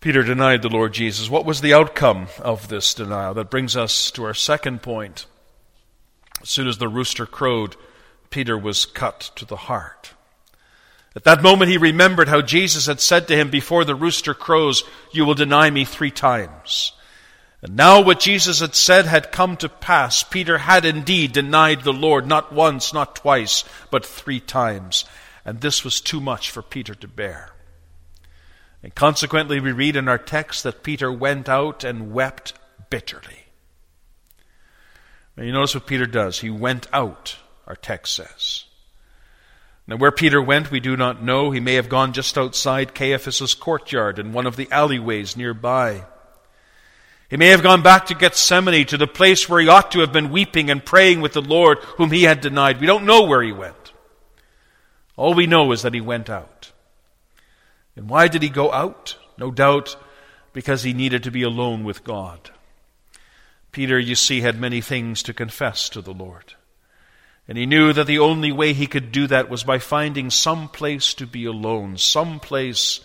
Peter 0.00 0.22
denied 0.22 0.62
the 0.62 0.68
Lord 0.68 0.92
Jesus. 0.92 1.30
What 1.30 1.44
was 1.44 1.60
the 1.60 1.74
outcome 1.74 2.28
of 2.40 2.68
this 2.68 2.94
denial? 2.94 3.34
That 3.34 3.50
brings 3.50 3.76
us 3.76 4.10
to 4.12 4.24
our 4.24 4.34
second 4.34 4.82
point. 4.82 5.26
As 6.42 6.50
soon 6.50 6.68
as 6.68 6.78
the 6.78 6.88
rooster 6.88 7.26
crowed, 7.26 7.76
Peter 8.30 8.58
was 8.58 8.84
cut 8.84 9.30
to 9.36 9.44
the 9.44 9.56
heart. 9.56 10.12
At 11.16 11.24
that 11.24 11.42
moment, 11.42 11.70
he 11.70 11.78
remembered 11.78 12.28
how 12.28 12.42
Jesus 12.42 12.86
had 12.86 13.00
said 13.00 13.26
to 13.28 13.36
him, 13.36 13.48
Before 13.48 13.84
the 13.84 13.94
rooster 13.94 14.34
crows, 14.34 14.84
you 15.12 15.24
will 15.24 15.34
deny 15.34 15.70
me 15.70 15.86
three 15.86 16.10
times. 16.10 16.92
And 17.62 17.74
now 17.74 18.02
what 18.02 18.20
Jesus 18.20 18.60
had 18.60 18.74
said 18.74 19.06
had 19.06 19.32
come 19.32 19.56
to 19.56 19.68
pass. 19.70 20.22
Peter 20.22 20.58
had 20.58 20.84
indeed 20.84 21.32
denied 21.32 21.82
the 21.82 21.92
Lord, 21.92 22.26
not 22.26 22.52
once, 22.52 22.92
not 22.92 23.16
twice, 23.16 23.64
but 23.90 24.04
three 24.04 24.40
times. 24.40 25.06
And 25.44 25.60
this 25.60 25.82
was 25.82 26.02
too 26.02 26.20
much 26.20 26.50
for 26.50 26.60
Peter 26.60 26.94
to 26.94 27.08
bear. 27.08 27.55
And 28.82 28.94
consequently, 28.94 29.60
we 29.60 29.72
read 29.72 29.96
in 29.96 30.08
our 30.08 30.18
text 30.18 30.62
that 30.62 30.82
Peter 30.82 31.10
went 31.12 31.48
out 31.48 31.84
and 31.84 32.12
wept 32.12 32.52
bitterly. 32.90 33.46
Now, 35.36 35.44
you 35.44 35.52
notice 35.52 35.74
what 35.74 35.86
Peter 35.86 36.06
does. 36.06 36.40
He 36.40 36.50
went 36.50 36.86
out, 36.92 37.36
our 37.66 37.76
text 37.76 38.14
says. 38.14 38.64
Now, 39.86 39.96
where 39.96 40.10
Peter 40.10 40.42
went, 40.42 40.70
we 40.70 40.80
do 40.80 40.96
not 40.96 41.22
know. 41.22 41.50
He 41.50 41.60
may 41.60 41.74
have 41.74 41.88
gone 41.88 42.12
just 42.12 42.36
outside 42.36 42.94
Caiaphas's 42.94 43.54
courtyard 43.54 44.18
in 44.18 44.32
one 44.32 44.46
of 44.46 44.56
the 44.56 44.68
alleyways 44.70 45.36
nearby. 45.36 46.04
He 47.28 47.36
may 47.36 47.48
have 47.48 47.62
gone 47.62 47.82
back 47.82 48.06
to 48.06 48.14
Gethsemane, 48.14 48.86
to 48.86 48.96
the 48.96 49.06
place 49.06 49.48
where 49.48 49.60
he 49.60 49.68
ought 49.68 49.92
to 49.92 50.00
have 50.00 50.12
been 50.12 50.30
weeping 50.30 50.70
and 50.70 50.84
praying 50.84 51.20
with 51.20 51.32
the 51.32 51.42
Lord 51.42 51.78
whom 51.96 52.10
he 52.10 52.22
had 52.22 52.40
denied. 52.40 52.80
We 52.80 52.86
don't 52.86 53.04
know 53.04 53.24
where 53.24 53.42
he 53.42 53.52
went. 53.52 53.74
All 55.16 55.34
we 55.34 55.46
know 55.46 55.72
is 55.72 55.82
that 55.82 55.94
he 55.94 56.00
went 56.00 56.30
out. 56.30 56.55
And 57.96 58.08
why 58.08 58.28
did 58.28 58.42
he 58.42 58.48
go 58.48 58.72
out? 58.72 59.16
No 59.38 59.50
doubt 59.50 59.96
because 60.52 60.82
he 60.82 60.92
needed 60.92 61.22
to 61.24 61.30
be 61.30 61.42
alone 61.42 61.82
with 61.84 62.04
God. 62.04 62.50
Peter, 63.72 63.98
you 63.98 64.14
see, 64.14 64.40
had 64.40 64.58
many 64.58 64.80
things 64.80 65.22
to 65.24 65.34
confess 65.34 65.88
to 65.90 66.00
the 66.00 66.14
Lord. 66.14 66.54
And 67.48 67.56
he 67.56 67.66
knew 67.66 67.92
that 67.92 68.06
the 68.06 68.18
only 68.18 68.52
way 68.52 68.72
he 68.72 68.86
could 68.86 69.12
do 69.12 69.26
that 69.26 69.48
was 69.48 69.64
by 69.64 69.78
finding 69.78 70.30
some 70.30 70.68
place 70.68 71.14
to 71.14 71.26
be 71.26 71.44
alone, 71.44 71.96
some 71.96 72.40
place 72.40 73.00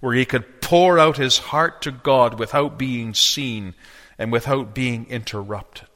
where 0.00 0.14
he 0.14 0.24
could 0.24 0.60
pour 0.60 0.98
out 0.98 1.16
his 1.16 1.38
heart 1.38 1.82
to 1.82 1.90
God 1.90 2.38
without 2.38 2.78
being 2.78 3.14
seen 3.14 3.74
and 4.18 4.30
without 4.30 4.74
being 4.74 5.06
interrupted. 5.08 5.88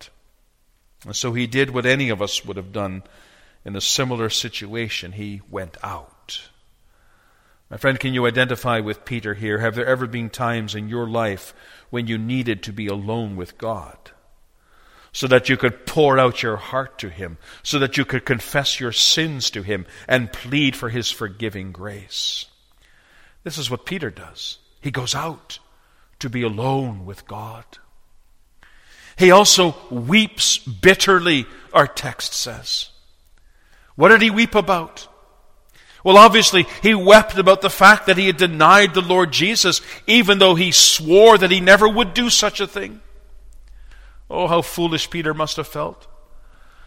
And 1.05 1.15
so 1.15 1.33
he 1.35 1.47
did 1.47 1.71
what 1.71 1.87
any 1.87 2.09
of 2.09 2.23
us 2.23 2.45
would 2.45 2.57
have 2.57 2.73
done 2.73 3.03
in 3.65 3.77
a 3.77 3.81
similar 3.81 4.31
situation. 4.31 5.13
He 5.13 5.43
went 5.51 5.77
out. 5.83 6.14
My 7.71 7.77
friend, 7.77 7.99
can 7.99 8.15
you 8.15 8.27
identify 8.27 8.81
with 8.81 9.05
Peter 9.05 9.35
here? 9.35 9.59
Have 9.59 9.75
there 9.75 9.87
ever 9.87 10.07
been 10.07 10.31
times 10.31 10.75
in 10.75 10.89
your 10.89 11.09
life 11.09 11.55
when 11.91 12.07
you 12.07 12.19
needed 12.19 12.63
to 12.65 12.73
be 12.73 12.87
alone 12.87 13.37
with 13.37 13.59
God? 13.59 13.97
So 15.13 15.27
that 15.29 15.49
you 15.49 15.57
could 15.57 15.87
pour 15.87 16.19
out 16.19 16.43
your 16.43 16.57
heart 16.57 16.99
to 16.99 17.09
Him, 17.09 17.39
so 17.63 17.79
that 17.79 17.97
you 17.97 18.05
could 18.05 18.27
confess 18.27 18.81
your 18.81 18.93
sins 18.93 19.49
to 19.51 19.63
Him 19.63 19.87
and 20.09 20.33
plead 20.33 20.77
for 20.77 20.89
His 20.89 21.11
forgiving 21.11 21.73
grace. 21.73 22.47
This 23.45 23.59
is 23.59 23.71
what 23.71 23.87
Peter 23.87 24.11
does. 24.11 24.59
He 24.81 24.91
goes 24.91 25.15
out 25.15 25.59
to 26.19 26.29
be 26.29 26.43
alone 26.43 27.07
with 27.07 27.27
God. 27.27 27.65
He 29.17 29.31
also 29.31 29.77
weeps 29.91 30.59
bitterly, 30.59 31.47
our 31.73 31.87
text 31.87 32.35
says. 32.35 32.91
What 33.95 34.09
did 34.09 34.23
he 34.23 34.31
weep 34.31 34.55
about? 34.55 35.07
Well, 36.05 36.19
obviously, 36.19 36.67
he 36.83 36.95
wept 36.95 37.39
about 37.39 37.63
the 37.63 37.71
fact 37.71 38.07
that 38.07 38.19
he 38.19 38.27
had 38.27 38.37
denied 38.37 38.93
the 38.93 39.01
Lord 39.01 39.33
Jesus, 39.33 39.81
even 40.07 40.39
though 40.39 40.55
he 40.55 40.71
swore 40.71 41.39
that 41.39 41.51
he 41.51 41.61
never 41.61 41.89
would 41.89 42.13
do 42.13 42.29
such 42.29 42.61
a 42.61 42.67
thing. 42.67 43.01
Oh, 44.29 44.47
how 44.47 44.61
foolish 44.61 45.09
Peter 45.09 45.33
must 45.33 45.57
have 45.57 45.67
felt. 45.67 46.07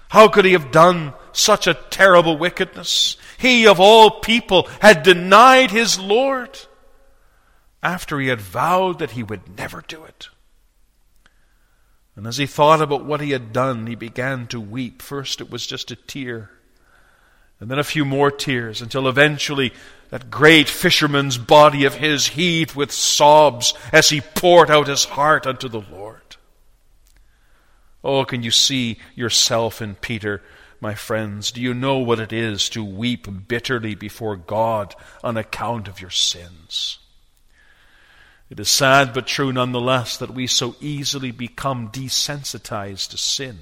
How 0.10 0.28
could 0.28 0.46
he 0.46 0.54
have 0.54 0.72
done 0.72 1.14
such 1.34 1.68
a 1.68 1.74
terrible 1.74 2.38
wickedness? 2.38 3.18
He, 3.38 3.68
of 3.68 3.80
all 3.80 4.22
people, 4.22 4.70
had 4.82 5.04
denied 5.04 5.72
his 5.72 6.00
Lord 6.00 6.58
after 7.82 8.20
he 8.20 8.28
had 8.28 8.40
vowed 8.40 9.00
that 9.00 9.12
he 9.12 9.24
would 9.24 9.58
never 9.58 9.84
do 9.88 10.04
it. 10.04 10.30
And 12.16 12.26
as 12.26 12.38
he 12.38 12.46
thought 12.46 12.82
about 12.82 13.06
what 13.06 13.22
he 13.22 13.32
had 13.32 13.52
done, 13.52 13.88
he 13.88 13.96
began 13.96 14.48
to 14.48 14.60
weep. 14.60 15.02
First, 15.02 15.42
it 15.42 15.52
was 15.52 15.68
just 15.68 15.92
a 15.92 15.96
tear, 15.96 16.52
and 17.60 17.72
then 17.72 17.80
a 17.80 17.84
few 17.84 18.06
more 18.06 18.32
tears, 18.32 18.82
until 18.82 19.08
eventually 19.08 19.74
that 20.10 20.30
great 20.32 20.70
fisherman's 20.70 21.38
body 21.38 21.84
of 21.86 21.96
his 21.96 22.28
heaved 22.28 22.76
with 22.76 22.92
sobs 22.92 23.74
as 23.92 24.10
he 24.10 24.22
poured 24.22 24.70
out 24.72 24.88
his 24.88 25.06
heart 25.06 25.46
unto 25.46 25.68
the 25.68 25.82
Lord. 25.82 26.22
Oh, 28.04 28.24
can 28.24 28.44
you 28.44 28.52
see 28.52 29.00
yourself 29.16 29.82
in 29.82 29.96
Peter, 29.96 30.42
my 30.80 30.96
friends? 30.96 31.52
Do 31.52 31.62
you 31.62 31.74
know 31.74 31.98
what 31.98 32.20
it 32.20 32.32
is 32.32 32.70
to 32.70 32.84
weep 32.84 33.28
bitterly 33.48 33.96
before 33.96 34.38
God 34.38 34.96
on 35.24 35.36
account 35.36 35.88
of 35.88 36.00
your 36.00 36.12
sins? 36.12 37.00
It 38.50 38.60
is 38.62 38.70
sad 38.70 39.14
but 39.14 39.28
true 39.28 39.52
nonetheless 39.52 40.16
that 40.18 40.34
we 40.34 40.48
so 40.48 40.76
easily 40.80 41.32
become 41.32 41.90
desensitized 41.90 43.10
to 43.10 43.18
sin. 43.18 43.60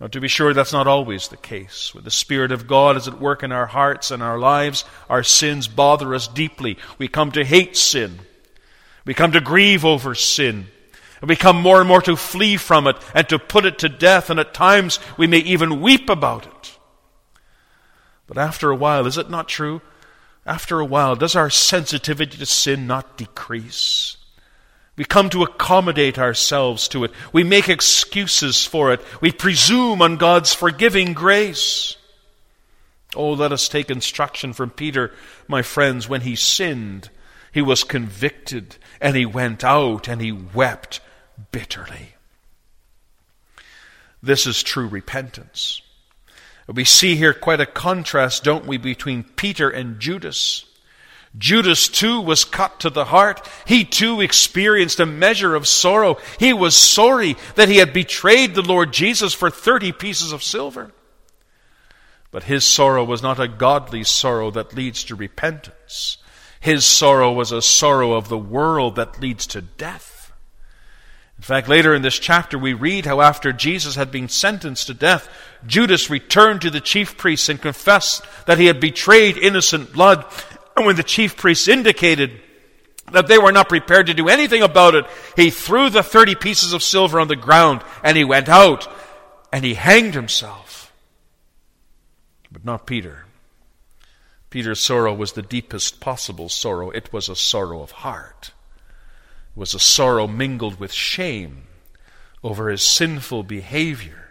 Now, 0.00 0.06
to 0.06 0.20
be 0.20 0.28
sure, 0.28 0.54
that's 0.54 0.72
not 0.72 0.86
always 0.86 1.26
the 1.26 1.36
case. 1.36 1.92
When 1.92 2.04
the 2.04 2.10
Spirit 2.10 2.52
of 2.52 2.68
God 2.68 2.96
is 2.96 3.08
at 3.08 3.20
work 3.20 3.42
in 3.42 3.50
our 3.50 3.66
hearts 3.66 4.12
and 4.12 4.22
our 4.22 4.38
lives, 4.38 4.84
our 5.08 5.24
sins 5.24 5.66
bother 5.66 6.14
us 6.14 6.28
deeply. 6.28 6.78
We 6.98 7.08
come 7.08 7.32
to 7.32 7.44
hate 7.44 7.76
sin. 7.76 8.20
We 9.04 9.14
come 9.14 9.32
to 9.32 9.40
grieve 9.40 9.84
over 9.84 10.14
sin. 10.14 10.68
And 11.20 11.28
we 11.28 11.34
come 11.34 11.60
more 11.60 11.80
and 11.80 11.88
more 11.88 12.02
to 12.02 12.14
flee 12.14 12.56
from 12.56 12.86
it 12.86 12.96
and 13.12 13.28
to 13.30 13.40
put 13.40 13.64
it 13.64 13.78
to 13.80 13.88
death, 13.88 14.30
and 14.30 14.38
at 14.38 14.54
times 14.54 15.00
we 15.16 15.26
may 15.26 15.38
even 15.38 15.80
weep 15.80 16.08
about 16.08 16.46
it. 16.46 16.78
But 18.28 18.38
after 18.38 18.70
a 18.70 18.76
while, 18.76 19.04
is 19.06 19.18
it 19.18 19.30
not 19.30 19.48
true? 19.48 19.80
After 20.46 20.78
a 20.78 20.84
while, 20.84 21.16
does 21.16 21.34
our 21.34 21.50
sensitivity 21.50 22.38
to 22.38 22.46
sin 22.46 22.86
not 22.86 23.16
decrease? 23.16 24.17
We 24.98 25.04
come 25.04 25.30
to 25.30 25.44
accommodate 25.44 26.18
ourselves 26.18 26.88
to 26.88 27.04
it. 27.04 27.12
We 27.32 27.44
make 27.44 27.68
excuses 27.68 28.66
for 28.66 28.92
it. 28.92 29.00
We 29.20 29.30
presume 29.30 30.02
on 30.02 30.16
God's 30.16 30.52
forgiving 30.52 31.14
grace. 31.14 31.96
Oh, 33.14 33.30
let 33.30 33.52
us 33.52 33.68
take 33.68 33.90
instruction 33.90 34.52
from 34.52 34.70
Peter, 34.70 35.12
my 35.46 35.62
friends. 35.62 36.08
When 36.08 36.22
he 36.22 36.34
sinned, 36.34 37.10
he 37.52 37.62
was 37.62 37.84
convicted, 37.84 38.76
and 39.00 39.16
he 39.16 39.24
went 39.24 39.62
out 39.62 40.08
and 40.08 40.20
he 40.20 40.32
wept 40.32 41.00
bitterly. 41.52 42.14
This 44.20 44.48
is 44.48 44.64
true 44.64 44.88
repentance. 44.88 45.80
We 46.66 46.82
see 46.82 47.14
here 47.14 47.32
quite 47.32 47.60
a 47.60 47.66
contrast, 47.66 48.42
don't 48.42 48.66
we, 48.66 48.78
between 48.78 49.22
Peter 49.22 49.70
and 49.70 50.00
Judas. 50.00 50.64
Judas 51.36 51.88
too 51.88 52.20
was 52.20 52.44
cut 52.44 52.80
to 52.80 52.90
the 52.90 53.06
heart. 53.06 53.46
He 53.66 53.84
too 53.84 54.20
experienced 54.20 55.00
a 55.00 55.06
measure 55.06 55.54
of 55.54 55.68
sorrow. 55.68 56.16
He 56.38 56.52
was 56.52 56.76
sorry 56.76 57.36
that 57.54 57.68
he 57.68 57.76
had 57.76 57.92
betrayed 57.92 58.54
the 58.54 58.62
Lord 58.62 58.92
Jesus 58.92 59.34
for 59.34 59.50
30 59.50 59.92
pieces 59.92 60.32
of 60.32 60.42
silver. 60.42 60.90
But 62.30 62.44
his 62.44 62.64
sorrow 62.64 63.04
was 63.04 63.22
not 63.22 63.40
a 63.40 63.48
godly 63.48 64.04
sorrow 64.04 64.50
that 64.52 64.74
leads 64.74 65.04
to 65.04 65.16
repentance. 65.16 66.18
His 66.60 66.84
sorrow 66.84 67.32
was 67.32 67.52
a 67.52 67.62
sorrow 67.62 68.14
of 68.14 68.28
the 68.28 68.38
world 68.38 68.96
that 68.96 69.20
leads 69.20 69.46
to 69.48 69.60
death. 69.60 70.32
In 71.38 71.42
fact, 71.42 71.68
later 71.68 71.94
in 71.94 72.02
this 72.02 72.18
chapter, 72.18 72.58
we 72.58 72.72
read 72.72 73.06
how 73.06 73.20
after 73.20 73.52
Jesus 73.52 73.94
had 73.94 74.10
been 74.10 74.28
sentenced 74.28 74.88
to 74.88 74.94
death, 74.94 75.28
Judas 75.66 76.10
returned 76.10 76.62
to 76.62 76.70
the 76.70 76.80
chief 76.80 77.16
priests 77.16 77.48
and 77.48 77.62
confessed 77.62 78.24
that 78.46 78.58
he 78.58 78.66
had 78.66 78.80
betrayed 78.80 79.38
innocent 79.38 79.92
blood. 79.92 80.24
And 80.78 80.86
when 80.86 80.94
the 80.94 81.02
chief 81.02 81.36
priests 81.36 81.66
indicated 81.66 82.40
that 83.10 83.26
they 83.26 83.36
were 83.36 83.50
not 83.50 83.68
prepared 83.68 84.06
to 84.06 84.14
do 84.14 84.28
anything 84.28 84.62
about 84.62 84.94
it, 84.94 85.06
he 85.34 85.50
threw 85.50 85.90
the 85.90 86.04
30 86.04 86.36
pieces 86.36 86.72
of 86.72 86.84
silver 86.84 87.18
on 87.18 87.26
the 87.26 87.34
ground 87.34 87.82
and 88.04 88.16
he 88.16 88.22
went 88.22 88.48
out 88.48 88.88
and 89.52 89.64
he 89.64 89.74
hanged 89.74 90.14
himself. 90.14 90.92
But 92.52 92.64
not 92.64 92.86
Peter. 92.86 93.24
Peter's 94.50 94.78
sorrow 94.78 95.12
was 95.12 95.32
the 95.32 95.42
deepest 95.42 95.98
possible 95.98 96.48
sorrow. 96.48 96.90
It 96.90 97.12
was 97.12 97.28
a 97.28 97.34
sorrow 97.34 97.82
of 97.82 97.90
heart. 97.90 98.52
It 99.56 99.58
was 99.58 99.74
a 99.74 99.80
sorrow 99.80 100.28
mingled 100.28 100.78
with 100.78 100.92
shame 100.92 101.64
over 102.44 102.68
his 102.68 102.82
sinful 102.82 103.42
behavior, 103.42 104.27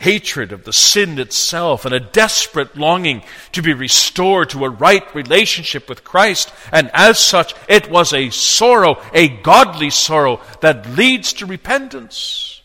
hatred 0.00 0.50
of 0.50 0.64
the 0.64 0.72
sin 0.72 1.18
itself, 1.18 1.84
and 1.84 1.94
a 1.94 2.00
desperate 2.00 2.76
longing 2.76 3.22
to 3.52 3.62
be 3.62 3.74
restored 3.74 4.48
to 4.50 4.64
a 4.64 4.70
right 4.70 5.14
relationship 5.14 5.88
with 5.88 6.04
Christ. 6.04 6.52
And 6.72 6.90
as 6.94 7.18
such, 7.18 7.54
it 7.68 7.90
was 7.90 8.12
a 8.12 8.30
sorrow, 8.30 9.00
a 9.12 9.28
godly 9.28 9.90
sorrow 9.90 10.40
that 10.62 10.88
leads 10.96 11.34
to 11.34 11.46
repentance. 11.46 12.62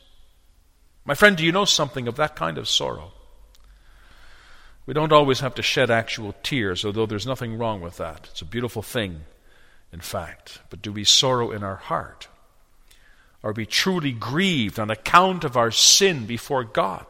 My 1.04 1.14
friend, 1.14 1.36
do 1.36 1.46
you 1.46 1.52
know 1.52 1.66
something 1.66 2.08
of 2.08 2.16
that 2.16 2.36
kind 2.36 2.58
of 2.58 2.70
sorrow? 2.70 3.12
We 4.86 4.94
don't 4.94 5.12
always 5.12 5.42
have 5.42 5.56
to 5.56 5.62
shed 5.62 5.92
actual 5.92 6.36
tears, 6.42 6.86
although 6.86 7.06
there's 7.06 7.28
nothing 7.28 7.58
wrong 7.58 7.82
with 7.82 7.98
that. 7.98 8.30
It's 8.32 8.42
a 8.42 8.46
beautiful 8.46 8.82
thing, 8.82 9.22
in 9.92 10.00
fact. 10.00 10.60
But 10.70 10.82
do 10.82 10.94
we 10.94 11.04
sorrow 11.04 11.52
in 11.52 11.64
our 11.64 11.76
heart? 11.76 12.28
Are 13.44 13.52
we 13.52 13.66
truly 13.66 14.12
grieved 14.12 14.80
on 14.80 14.90
account 14.90 15.44
of 15.44 15.58
our 15.58 15.70
sin 15.70 16.26
before 16.26 16.64
God? 16.64 17.06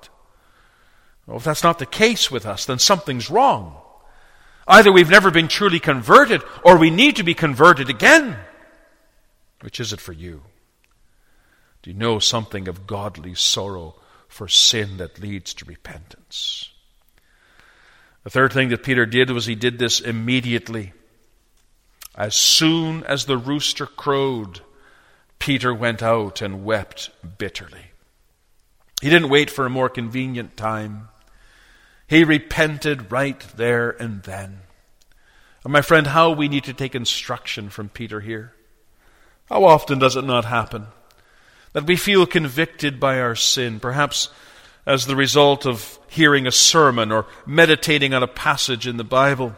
Well, 1.27 1.37
if 1.37 1.43
that's 1.43 1.63
not 1.63 1.79
the 1.79 1.85
case 1.85 2.29
with 2.29 2.45
us, 2.45 2.65
then 2.65 2.79
something's 2.79 3.29
wrong. 3.29 3.77
Either 4.67 4.91
we've 4.91 5.09
never 5.09 5.31
been 5.31 5.47
truly 5.47 5.79
converted, 5.79 6.41
or 6.63 6.77
we 6.77 6.89
need 6.89 7.15
to 7.17 7.23
be 7.23 7.33
converted 7.33 7.89
again. 7.89 8.37
Which 9.61 9.79
is 9.79 9.93
it 9.93 10.01
for 10.01 10.13
you? 10.13 10.43
Do 11.81 11.91
you 11.91 11.97
know 11.97 12.19
something 12.19 12.67
of 12.67 12.87
godly 12.87 13.35
sorrow 13.35 13.95
for 14.27 14.47
sin 14.47 14.97
that 14.97 15.19
leads 15.19 15.53
to 15.55 15.65
repentance? 15.65 16.71
The 18.23 18.31
third 18.31 18.53
thing 18.53 18.69
that 18.69 18.83
Peter 18.83 19.05
did 19.05 19.29
was 19.29 19.45
he 19.45 19.53
did 19.53 19.77
this 19.77 19.99
immediately. 19.99 20.93
As 22.15 22.35
soon 22.35 23.03
as 23.03 23.25
the 23.25 23.37
rooster 23.37 23.85
crowed, 23.85 24.61
Peter 25.37 25.73
went 25.73 26.01
out 26.01 26.41
and 26.41 26.65
wept 26.65 27.11
bitterly. 27.37 27.91
He 29.01 29.09
didn't 29.09 29.29
wait 29.29 29.51
for 29.51 29.65
a 29.65 29.69
more 29.69 29.89
convenient 29.89 30.57
time. 30.57 31.09
He 32.07 32.23
repented 32.23 33.11
right 33.11 33.39
there 33.55 33.89
and 33.89 34.23
then. 34.23 34.61
And 35.63 35.73
my 35.73 35.81
friend, 35.81 36.07
how 36.07 36.31
we 36.31 36.47
need 36.47 36.65
to 36.65 36.73
take 36.73 36.93
instruction 36.93 37.69
from 37.69 37.89
Peter 37.89 38.21
here. 38.21 38.53
How 39.49 39.63
often 39.65 39.99
does 39.99 40.15
it 40.15 40.23
not 40.23 40.45
happen 40.45 40.87
that 41.75 41.85
we 41.85 41.97
feel 41.97 42.25
convicted 42.25 43.01
by 43.01 43.19
our 43.19 43.35
sin, 43.35 43.81
perhaps 43.81 44.29
as 44.85 45.05
the 45.05 45.15
result 45.15 45.65
of 45.65 45.99
hearing 46.07 46.47
a 46.47 46.51
sermon 46.51 47.11
or 47.11 47.25
meditating 47.45 48.13
on 48.13 48.23
a 48.23 48.27
passage 48.27 48.87
in 48.87 48.95
the 48.95 49.03
Bible. 49.03 49.53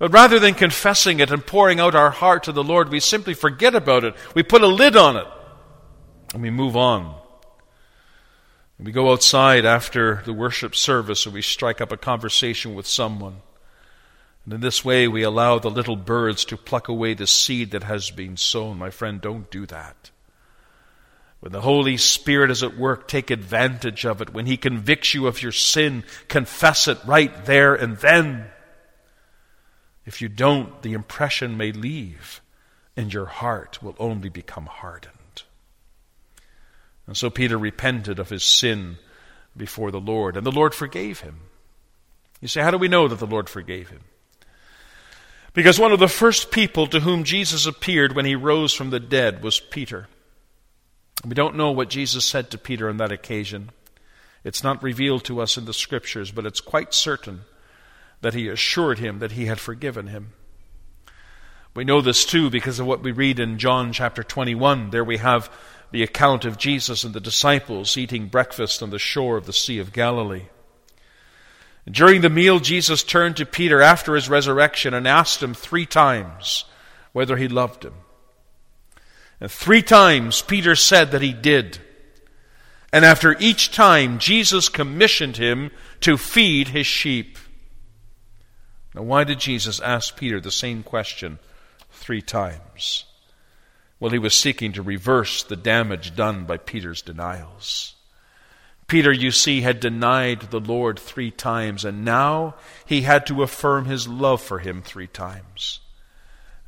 But 0.00 0.12
rather 0.12 0.40
than 0.40 0.54
confessing 0.54 1.20
it 1.20 1.30
and 1.30 1.46
pouring 1.46 1.78
out 1.78 1.94
our 1.94 2.10
heart 2.10 2.42
to 2.44 2.52
the 2.52 2.64
Lord, 2.64 2.88
we 2.88 2.98
simply 2.98 3.34
forget 3.34 3.76
about 3.76 4.02
it. 4.02 4.14
We 4.34 4.42
put 4.42 4.62
a 4.62 4.66
lid 4.66 4.96
on 4.96 5.16
it 5.16 5.26
and 6.34 6.42
we 6.42 6.50
move 6.50 6.76
on. 6.76 7.14
We 8.78 8.92
go 8.92 9.10
outside 9.10 9.64
after 9.64 10.22
the 10.26 10.34
worship 10.34 10.76
service 10.76 11.24
and 11.24 11.34
we 11.34 11.42
strike 11.42 11.80
up 11.80 11.92
a 11.92 11.96
conversation 11.96 12.74
with 12.74 12.86
someone. 12.86 13.40
And 14.44 14.54
in 14.54 14.60
this 14.60 14.84
way, 14.84 15.08
we 15.08 15.22
allow 15.22 15.58
the 15.58 15.70
little 15.70 15.96
birds 15.96 16.44
to 16.46 16.56
pluck 16.56 16.88
away 16.88 17.14
the 17.14 17.26
seed 17.26 17.70
that 17.72 17.82
has 17.82 18.10
been 18.10 18.36
sown. 18.36 18.78
My 18.78 18.90
friend, 18.90 19.20
don't 19.20 19.50
do 19.50 19.66
that. 19.66 20.10
When 21.40 21.52
the 21.52 21.62
Holy 21.62 21.96
Spirit 21.96 22.50
is 22.50 22.62
at 22.62 22.76
work, 22.76 23.08
take 23.08 23.30
advantage 23.30 24.04
of 24.04 24.20
it. 24.20 24.32
When 24.32 24.46
He 24.46 24.56
convicts 24.56 25.14
you 25.14 25.26
of 25.26 25.42
your 25.42 25.52
sin, 25.52 26.04
confess 26.28 26.86
it 26.86 26.98
right 27.06 27.44
there 27.44 27.74
and 27.74 27.96
then. 27.98 28.46
If 30.04 30.22
you 30.22 30.28
don't, 30.28 30.82
the 30.82 30.92
impression 30.92 31.56
may 31.56 31.72
leave, 31.72 32.40
and 32.96 33.12
your 33.12 33.26
heart 33.26 33.82
will 33.82 33.96
only 33.98 34.28
become 34.28 34.66
hardened. 34.66 35.15
And 37.06 37.16
so 37.16 37.30
Peter 37.30 37.58
repented 37.58 38.18
of 38.18 38.30
his 38.30 38.44
sin 38.44 38.98
before 39.56 39.90
the 39.90 40.00
Lord, 40.00 40.36
and 40.36 40.44
the 40.44 40.52
Lord 40.52 40.74
forgave 40.74 41.20
him. 41.20 41.40
You 42.40 42.48
say, 42.48 42.62
how 42.62 42.70
do 42.70 42.78
we 42.78 42.88
know 42.88 43.08
that 43.08 43.18
the 43.18 43.26
Lord 43.26 43.48
forgave 43.48 43.88
him? 43.88 44.00
Because 45.54 45.78
one 45.78 45.92
of 45.92 46.00
the 46.00 46.08
first 46.08 46.50
people 46.50 46.86
to 46.88 47.00
whom 47.00 47.24
Jesus 47.24 47.64
appeared 47.64 48.14
when 48.14 48.26
he 48.26 48.34
rose 48.34 48.74
from 48.74 48.90
the 48.90 49.00
dead 49.00 49.42
was 49.42 49.58
Peter. 49.58 50.06
We 51.24 51.34
don't 51.34 51.56
know 51.56 51.70
what 51.70 51.88
Jesus 51.88 52.26
said 52.26 52.50
to 52.50 52.58
Peter 52.58 52.90
on 52.90 52.98
that 52.98 53.10
occasion. 53.10 53.70
It's 54.44 54.62
not 54.62 54.82
revealed 54.82 55.24
to 55.24 55.40
us 55.40 55.56
in 55.56 55.64
the 55.64 55.72
scriptures, 55.72 56.30
but 56.30 56.44
it's 56.44 56.60
quite 56.60 56.92
certain 56.92 57.42
that 58.20 58.34
he 58.34 58.48
assured 58.48 58.98
him 58.98 59.18
that 59.20 59.32
he 59.32 59.46
had 59.46 59.58
forgiven 59.58 60.08
him. 60.08 60.32
We 61.74 61.84
know 61.84 62.00
this 62.00 62.24
too 62.24 62.50
because 62.50 62.78
of 62.78 62.86
what 62.86 63.02
we 63.02 63.12
read 63.12 63.40
in 63.40 63.58
John 63.58 63.92
chapter 63.92 64.22
21. 64.22 64.90
There 64.90 65.04
we 65.04 65.16
have 65.16 65.50
the 65.90 66.02
account 66.02 66.44
of 66.44 66.58
Jesus 66.58 67.04
and 67.04 67.14
the 67.14 67.20
disciples 67.20 67.96
eating 67.96 68.26
breakfast 68.26 68.82
on 68.82 68.90
the 68.90 68.98
shore 68.98 69.36
of 69.36 69.46
the 69.46 69.52
Sea 69.52 69.78
of 69.78 69.92
Galilee. 69.92 70.46
During 71.90 72.20
the 72.20 72.30
meal, 72.30 72.58
Jesus 72.58 73.02
turned 73.02 73.36
to 73.36 73.46
Peter 73.46 73.80
after 73.80 74.14
his 74.14 74.28
resurrection 74.28 74.92
and 74.92 75.06
asked 75.06 75.42
him 75.42 75.54
three 75.54 75.86
times 75.86 76.64
whether 77.12 77.36
he 77.36 77.48
loved 77.48 77.84
him. 77.84 77.94
And 79.40 79.50
three 79.50 79.82
times 79.82 80.42
Peter 80.42 80.74
said 80.74 81.12
that 81.12 81.22
he 81.22 81.32
did. 81.32 81.78
And 82.92 83.04
after 83.04 83.36
each 83.38 83.70
time, 83.70 84.18
Jesus 84.18 84.68
commissioned 84.68 85.36
him 85.36 85.70
to 86.00 86.18
feed 86.18 86.68
his 86.68 86.86
sheep. 86.86 87.38
Now, 88.94 89.02
why 89.02 89.24
did 89.24 89.40
Jesus 89.40 89.80
ask 89.80 90.16
Peter 90.16 90.40
the 90.40 90.50
same 90.50 90.82
question 90.82 91.38
three 91.90 92.22
times? 92.22 93.05
Well, 93.98 94.10
he 94.10 94.18
was 94.18 94.34
seeking 94.34 94.72
to 94.72 94.82
reverse 94.82 95.42
the 95.42 95.56
damage 95.56 96.14
done 96.14 96.44
by 96.44 96.58
Peter's 96.58 97.02
denials. 97.02 97.94
Peter, 98.86 99.10
you 99.10 99.30
see, 99.30 99.62
had 99.62 99.80
denied 99.80 100.42
the 100.42 100.60
Lord 100.60 100.98
three 100.98 101.30
times, 101.30 101.84
and 101.84 102.04
now 102.04 102.54
he 102.84 103.02
had 103.02 103.26
to 103.26 103.42
affirm 103.42 103.86
his 103.86 104.06
love 104.06 104.40
for 104.40 104.60
him 104.60 104.82
three 104.82 105.08
times. 105.08 105.80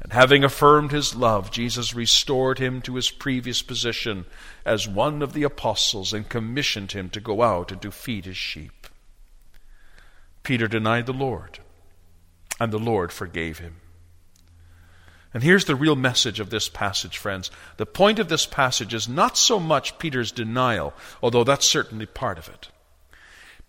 And 0.01 0.13
having 0.13 0.43
affirmed 0.43 0.91
his 0.91 1.15
love, 1.15 1.51
Jesus 1.51 1.95
restored 1.95 2.59
him 2.59 2.81
to 2.83 2.95
his 2.95 3.11
previous 3.11 3.63
position 3.63 4.27
as 4.65 4.89
one 4.89 5.23
of 5.23 5.33
the 5.33 5.43
apostles 5.43 6.13
and 6.13 6.29
commissioned 6.29 6.93
him 6.93 7.11
to 7.11 7.21
go 7.21 7.43
out 7.43 7.73
and 7.73 7.83
to 7.83 7.91
feed 7.91 8.25
his 8.25 8.37
sheep. 8.37 8.87
Peter 10.43 10.67
denied 10.67 11.07
the 11.07 11.13
Lord, 11.13 11.59
and 12.59 12.73
the 12.73 12.79
Lord 12.79 13.13
forgave 13.13 13.59
him. 13.59 13.77
And 15.35 15.43
here's 15.43 15.67
the 15.67 15.77
real 15.77 15.97
message 15.97 16.41
of 16.41 16.51
this 16.51 16.69
passage, 16.69 17.19
friends. 17.19 17.51
The 17.77 17.87
point 17.87 18.19
of 18.19 18.29
this 18.29 18.47
passage 18.47 18.95
is 18.95 19.09
not 19.09 19.37
so 19.37 19.61
much 19.61 19.99
Peter's 19.99 20.33
denial, 20.33 20.95
although 21.23 21.45
that's 21.45 21.67
certainly 21.67 22.07
part 22.07 22.39
of 22.39 22.49
it. 22.49 22.69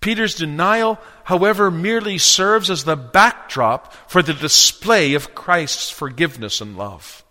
Peter's 0.02 0.36
denial, 0.36 0.98
however, 1.26 1.69
merely 1.69 2.17
serves 2.17 2.69
as 2.69 2.86
the 2.86 2.95
backdrop 2.95 3.93
for 4.10 4.22
the 4.22 4.34
display 4.34 5.13
of 5.13 5.36
Christ's 5.36 5.89
forgiveness 5.89 6.62
and 6.62 6.78
love. 6.78 7.24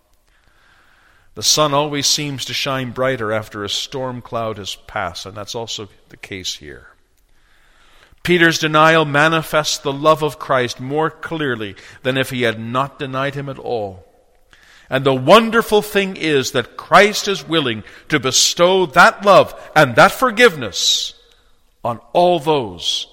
The 1.34 1.42
sun 1.42 1.72
always 1.72 2.06
seems 2.06 2.44
to 2.46 2.52
shine 2.52 2.90
brighter 2.90 3.32
after 3.32 3.64
a 3.64 3.68
storm 3.68 4.20
cloud 4.20 4.58
has 4.58 4.74
passed, 4.74 5.24
and 5.24 5.36
that's 5.36 5.54
also 5.54 5.88
the 6.10 6.16
case 6.16 6.56
here. 6.56 6.88
Peter's 8.22 8.58
denial 8.58 9.06
manifests 9.06 9.78
the 9.78 9.92
love 9.92 10.22
of 10.22 10.38
Christ 10.38 10.80
more 10.80 11.10
clearly 11.10 11.76
than 12.02 12.18
if 12.18 12.28
he 12.28 12.42
had 12.42 12.60
not 12.60 12.98
denied 12.98 13.34
him 13.34 13.48
at 13.48 13.58
all. 13.58 14.07
And 14.90 15.04
the 15.04 15.14
wonderful 15.14 15.82
thing 15.82 16.16
is 16.16 16.52
that 16.52 16.76
Christ 16.76 17.28
is 17.28 17.46
willing 17.46 17.84
to 18.08 18.18
bestow 18.18 18.86
that 18.86 19.24
love 19.24 19.54
and 19.76 19.96
that 19.96 20.12
forgiveness 20.12 21.14
on 21.84 22.00
all 22.12 22.40
those 22.40 23.06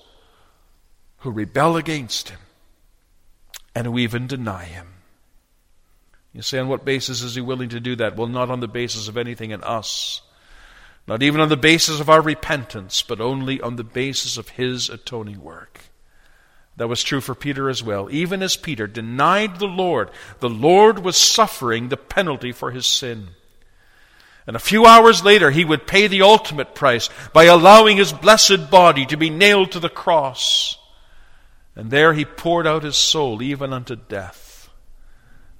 who 1.20 1.32
rebel 1.32 1.76
against 1.76 2.30
him 2.30 2.40
and 3.74 3.88
who 3.88 4.00
even 4.00 4.28
deny 4.28 4.64
him. 4.64 4.88
You 6.34 6.42
say, 6.42 6.60
on 6.60 6.68
what 6.68 6.86
basis 6.86 7.22
is 7.22 7.36
he 7.36 7.42
willing 7.42 7.70
to 7.70 7.80
do 7.80 7.96
that? 7.98 8.16
Well, 8.16 8.28
not 8.28 8.52
on 8.52 8.60
the 8.60 8.68
basis 8.68 9.08
of 9.08 9.18
anything 9.18 9.52
in 9.52 9.64
us, 9.64 10.22
not 11.08 11.24
even 11.24 11.40
on 11.40 11.50
the 11.50 11.58
basis 11.58 12.00
of 12.00 12.10
our 12.10 12.22
repentance, 12.22 13.04
but 13.04 13.22
only 13.22 13.62
on 13.62 13.76
the 13.76 13.84
basis 13.84 14.38
of 14.38 14.50
his 14.50 14.90
atoning 14.90 15.42
work. 15.42 15.80
That 16.78 16.90
was 16.90 17.04
true 17.04 17.22
for 17.22 17.36
Peter 17.36 17.70
as 17.70 17.82
well. 17.82 18.10
Even 18.12 18.44
as 18.44 18.58
Peter 18.58 18.86
denied 18.86 19.60
the 19.60 19.68
Lord, 19.68 20.10
the 20.40 20.50
Lord 20.50 21.00
was 21.00 21.16
suffering 21.16 21.88
the 21.88 21.98
penalty 21.98 22.52
for 22.52 22.72
his 22.72 22.86
sin. 22.86 23.30
And 24.48 24.56
a 24.56 24.60
few 24.60 24.86
hours 24.86 25.24
later, 25.24 25.52
he 25.52 25.66
would 25.66 25.88
pay 25.88 26.08
the 26.08 26.22
ultimate 26.22 26.76
price 26.76 27.10
by 27.34 27.46
allowing 27.46 27.98
his 27.98 28.14
blessed 28.14 28.70
body 28.70 29.06
to 29.08 29.18
be 29.18 29.30
nailed 29.30 29.72
to 29.72 29.80
the 29.80 29.90
cross. 29.90 30.78
And 31.76 31.90
there 31.90 32.14
he 32.14 32.26
poured 32.26 32.68
out 32.68 32.84
his 32.84 32.98
soul 32.98 33.42
even 33.42 33.74
unto 33.74 33.96
death 33.96 34.70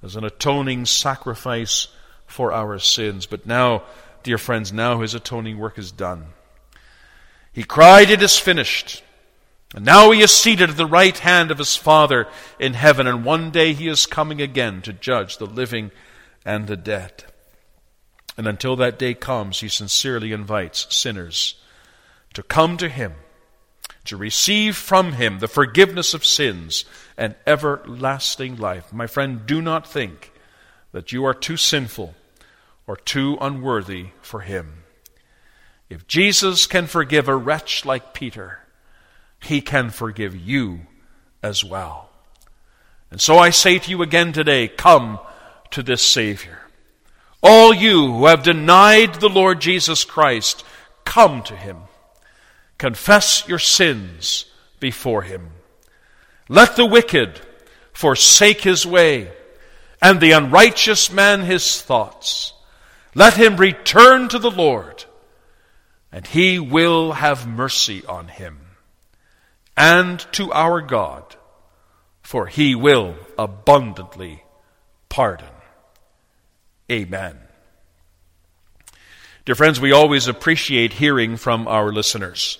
as 0.02 0.16
an 0.16 0.24
atoning 0.24 0.86
sacrifice 0.86 1.88
for 2.26 2.52
our 2.52 2.78
sins. 2.78 3.26
But 3.26 3.46
now, 3.46 3.82
dear 4.22 4.38
friends, 4.38 4.72
now 4.72 5.00
his 5.00 5.14
atoning 5.14 5.58
work 5.58 5.78
is 5.78 5.90
done. 5.90 6.26
He 7.52 7.64
cried, 7.64 8.10
It 8.10 8.22
is 8.22 8.38
finished. 8.38 9.02
And 9.74 9.84
now 9.84 10.10
he 10.10 10.22
is 10.22 10.30
seated 10.32 10.70
at 10.70 10.76
the 10.76 10.86
right 10.86 11.16
hand 11.18 11.50
of 11.50 11.58
his 11.58 11.76
Father 11.76 12.28
in 12.58 12.74
heaven, 12.74 13.06
and 13.06 13.24
one 13.24 13.50
day 13.50 13.72
he 13.72 13.88
is 13.88 14.06
coming 14.06 14.40
again 14.40 14.80
to 14.82 14.92
judge 14.92 15.38
the 15.38 15.46
living 15.46 15.90
and 16.44 16.66
the 16.66 16.76
dead. 16.76 17.24
And 18.36 18.46
until 18.46 18.76
that 18.76 18.98
day 18.98 19.14
comes, 19.14 19.60
he 19.60 19.68
sincerely 19.68 20.32
invites 20.32 20.94
sinners 20.94 21.56
to 22.34 22.42
come 22.42 22.76
to 22.76 22.88
him, 22.88 23.14
to 24.04 24.16
receive 24.16 24.76
from 24.76 25.12
him 25.12 25.38
the 25.38 25.48
forgiveness 25.48 26.14
of 26.14 26.24
sins 26.24 26.84
and 27.16 27.34
everlasting 27.46 28.56
life. 28.56 28.92
My 28.92 29.06
friend, 29.06 29.46
do 29.46 29.60
not 29.60 29.86
think 29.86 30.32
that 30.92 31.12
you 31.12 31.24
are 31.24 31.34
too 31.34 31.56
sinful 31.56 32.14
or 32.86 32.96
too 32.96 33.36
unworthy 33.40 34.08
for 34.20 34.40
him. 34.40 34.84
If 35.88 36.06
Jesus 36.06 36.66
can 36.66 36.86
forgive 36.86 37.26
a 37.26 37.36
wretch 37.36 37.84
like 37.84 38.14
Peter, 38.14 38.60
he 39.40 39.60
can 39.60 39.90
forgive 39.90 40.34
you 40.36 40.80
as 41.42 41.64
well. 41.64 42.10
And 43.10 43.20
so 43.20 43.38
I 43.38 43.50
say 43.50 43.78
to 43.78 43.90
you 43.90 44.02
again 44.02 44.32
today 44.32 44.68
come 44.68 45.18
to 45.70 45.82
this 45.82 46.02
Savior. 46.02 46.60
All 47.42 47.72
you 47.72 48.12
who 48.12 48.26
have 48.26 48.42
denied 48.42 49.16
the 49.16 49.28
Lord 49.28 49.60
Jesus 49.60 50.04
Christ, 50.04 50.64
come 51.04 51.42
to 51.44 51.56
him. 51.56 51.78
Confess 52.78 53.46
your 53.46 53.58
sins 53.58 54.46
before 54.80 55.22
him. 55.22 55.50
Let 56.48 56.76
the 56.76 56.86
wicked 56.86 57.40
forsake 57.92 58.60
his 58.60 58.86
way, 58.86 59.30
and 60.02 60.20
the 60.20 60.32
unrighteous 60.32 61.10
man 61.10 61.42
his 61.42 61.80
thoughts. 61.80 62.52
Let 63.14 63.34
him 63.34 63.56
return 63.56 64.28
to 64.28 64.38
the 64.38 64.50
Lord, 64.50 65.04
and 66.12 66.26
he 66.26 66.58
will 66.58 67.12
have 67.12 67.48
mercy 67.48 68.04
on 68.04 68.28
him, 68.28 68.58
and 69.76 70.20
to 70.32 70.52
our 70.52 70.80
God, 70.80 71.36
for 72.22 72.46
he 72.46 72.74
will 72.74 73.16
abundantly 73.38 74.42
pardon. 75.08 75.48
Amen. 76.90 77.38
Dear 79.44 79.54
friends, 79.54 79.80
we 79.80 79.92
always 79.92 80.26
appreciate 80.26 80.94
hearing 80.94 81.36
from 81.36 81.68
our 81.68 81.92
listeners. 81.92 82.58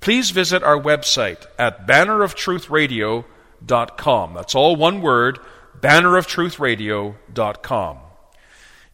please 0.00 0.30
visit 0.30 0.62
our 0.62 0.80
website 0.80 1.44
at 1.58 1.86
banneroftruthradio.com. 1.86 4.34
That's 4.34 4.54
all 4.54 4.76
one 4.76 5.02
word, 5.02 5.40
banneroftruthradio.com. 5.80 7.98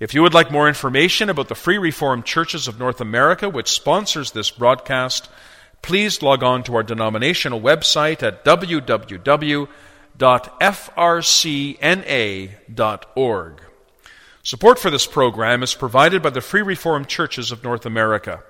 If 0.01 0.15
you 0.15 0.23
would 0.23 0.35
like 0.35 0.51
more 0.51 0.67
information 0.67 1.31
about 1.31 1.47
the 1.49 1.55
Free 1.55 1.79
Reformed 1.79 2.25
Churches 2.25 2.67
of 2.67 2.77
North 2.79 3.01
America, 3.01 3.49
which 3.49 3.71
sponsors 3.71 4.33
this 4.33 4.51
broadcast, 4.51 5.31
please 5.81 6.23
log 6.23 6.43
on 6.43 6.65
to 6.65 6.75
our 6.75 6.83
denominational 6.83 7.61
website 7.61 8.21
at 8.23 8.45
www.frcna.org. 8.45 9.73
Support 14.45 14.81
for 14.81 14.91
this 14.91 15.07
program 15.07 15.63
is 15.63 15.73
provided 15.73 16.21
by 16.21 16.31
the 16.31 16.41
Free 16.41 16.63
Reformed 16.63 17.07
Churches 17.07 17.53
of 17.53 17.63
North 17.63 17.87
America. 17.87 18.43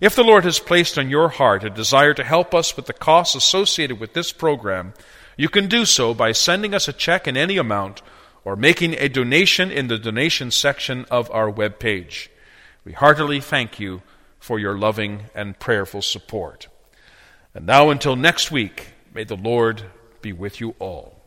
If 0.00 0.16
the 0.16 0.24
Lord 0.24 0.42
has 0.42 0.58
placed 0.58 0.98
on 0.98 1.10
your 1.10 1.28
heart 1.28 1.62
a 1.62 1.70
desire 1.70 2.12
to 2.14 2.24
help 2.24 2.56
us 2.56 2.74
with 2.74 2.86
the 2.86 2.92
costs 2.92 3.36
associated 3.36 4.00
with 4.00 4.14
this 4.14 4.32
program, 4.32 4.94
you 5.36 5.48
can 5.48 5.68
do 5.68 5.84
so 5.84 6.12
by 6.12 6.32
sending 6.32 6.74
us 6.74 6.88
a 6.88 6.92
check 6.92 7.28
in 7.28 7.36
any 7.36 7.56
amount 7.56 8.02
or 8.44 8.56
making 8.56 8.94
a 8.94 9.08
donation 9.08 9.70
in 9.70 9.86
the 9.86 9.96
donation 9.96 10.50
section 10.50 11.04
of 11.08 11.30
our 11.30 11.48
web 11.48 11.78
page. 11.78 12.30
We 12.84 12.90
heartily 12.90 13.40
thank 13.40 13.78
you 13.78 14.02
for 14.40 14.58
your 14.58 14.76
loving 14.76 15.26
and 15.36 15.56
prayerful 15.60 16.02
support. 16.02 16.66
And 17.54 17.64
now, 17.64 17.90
until 17.90 18.16
next 18.16 18.50
week, 18.50 18.88
may 19.14 19.22
the 19.22 19.36
Lord 19.36 19.84
be 20.20 20.32
with 20.32 20.60
you 20.60 20.74
all. 20.80 21.17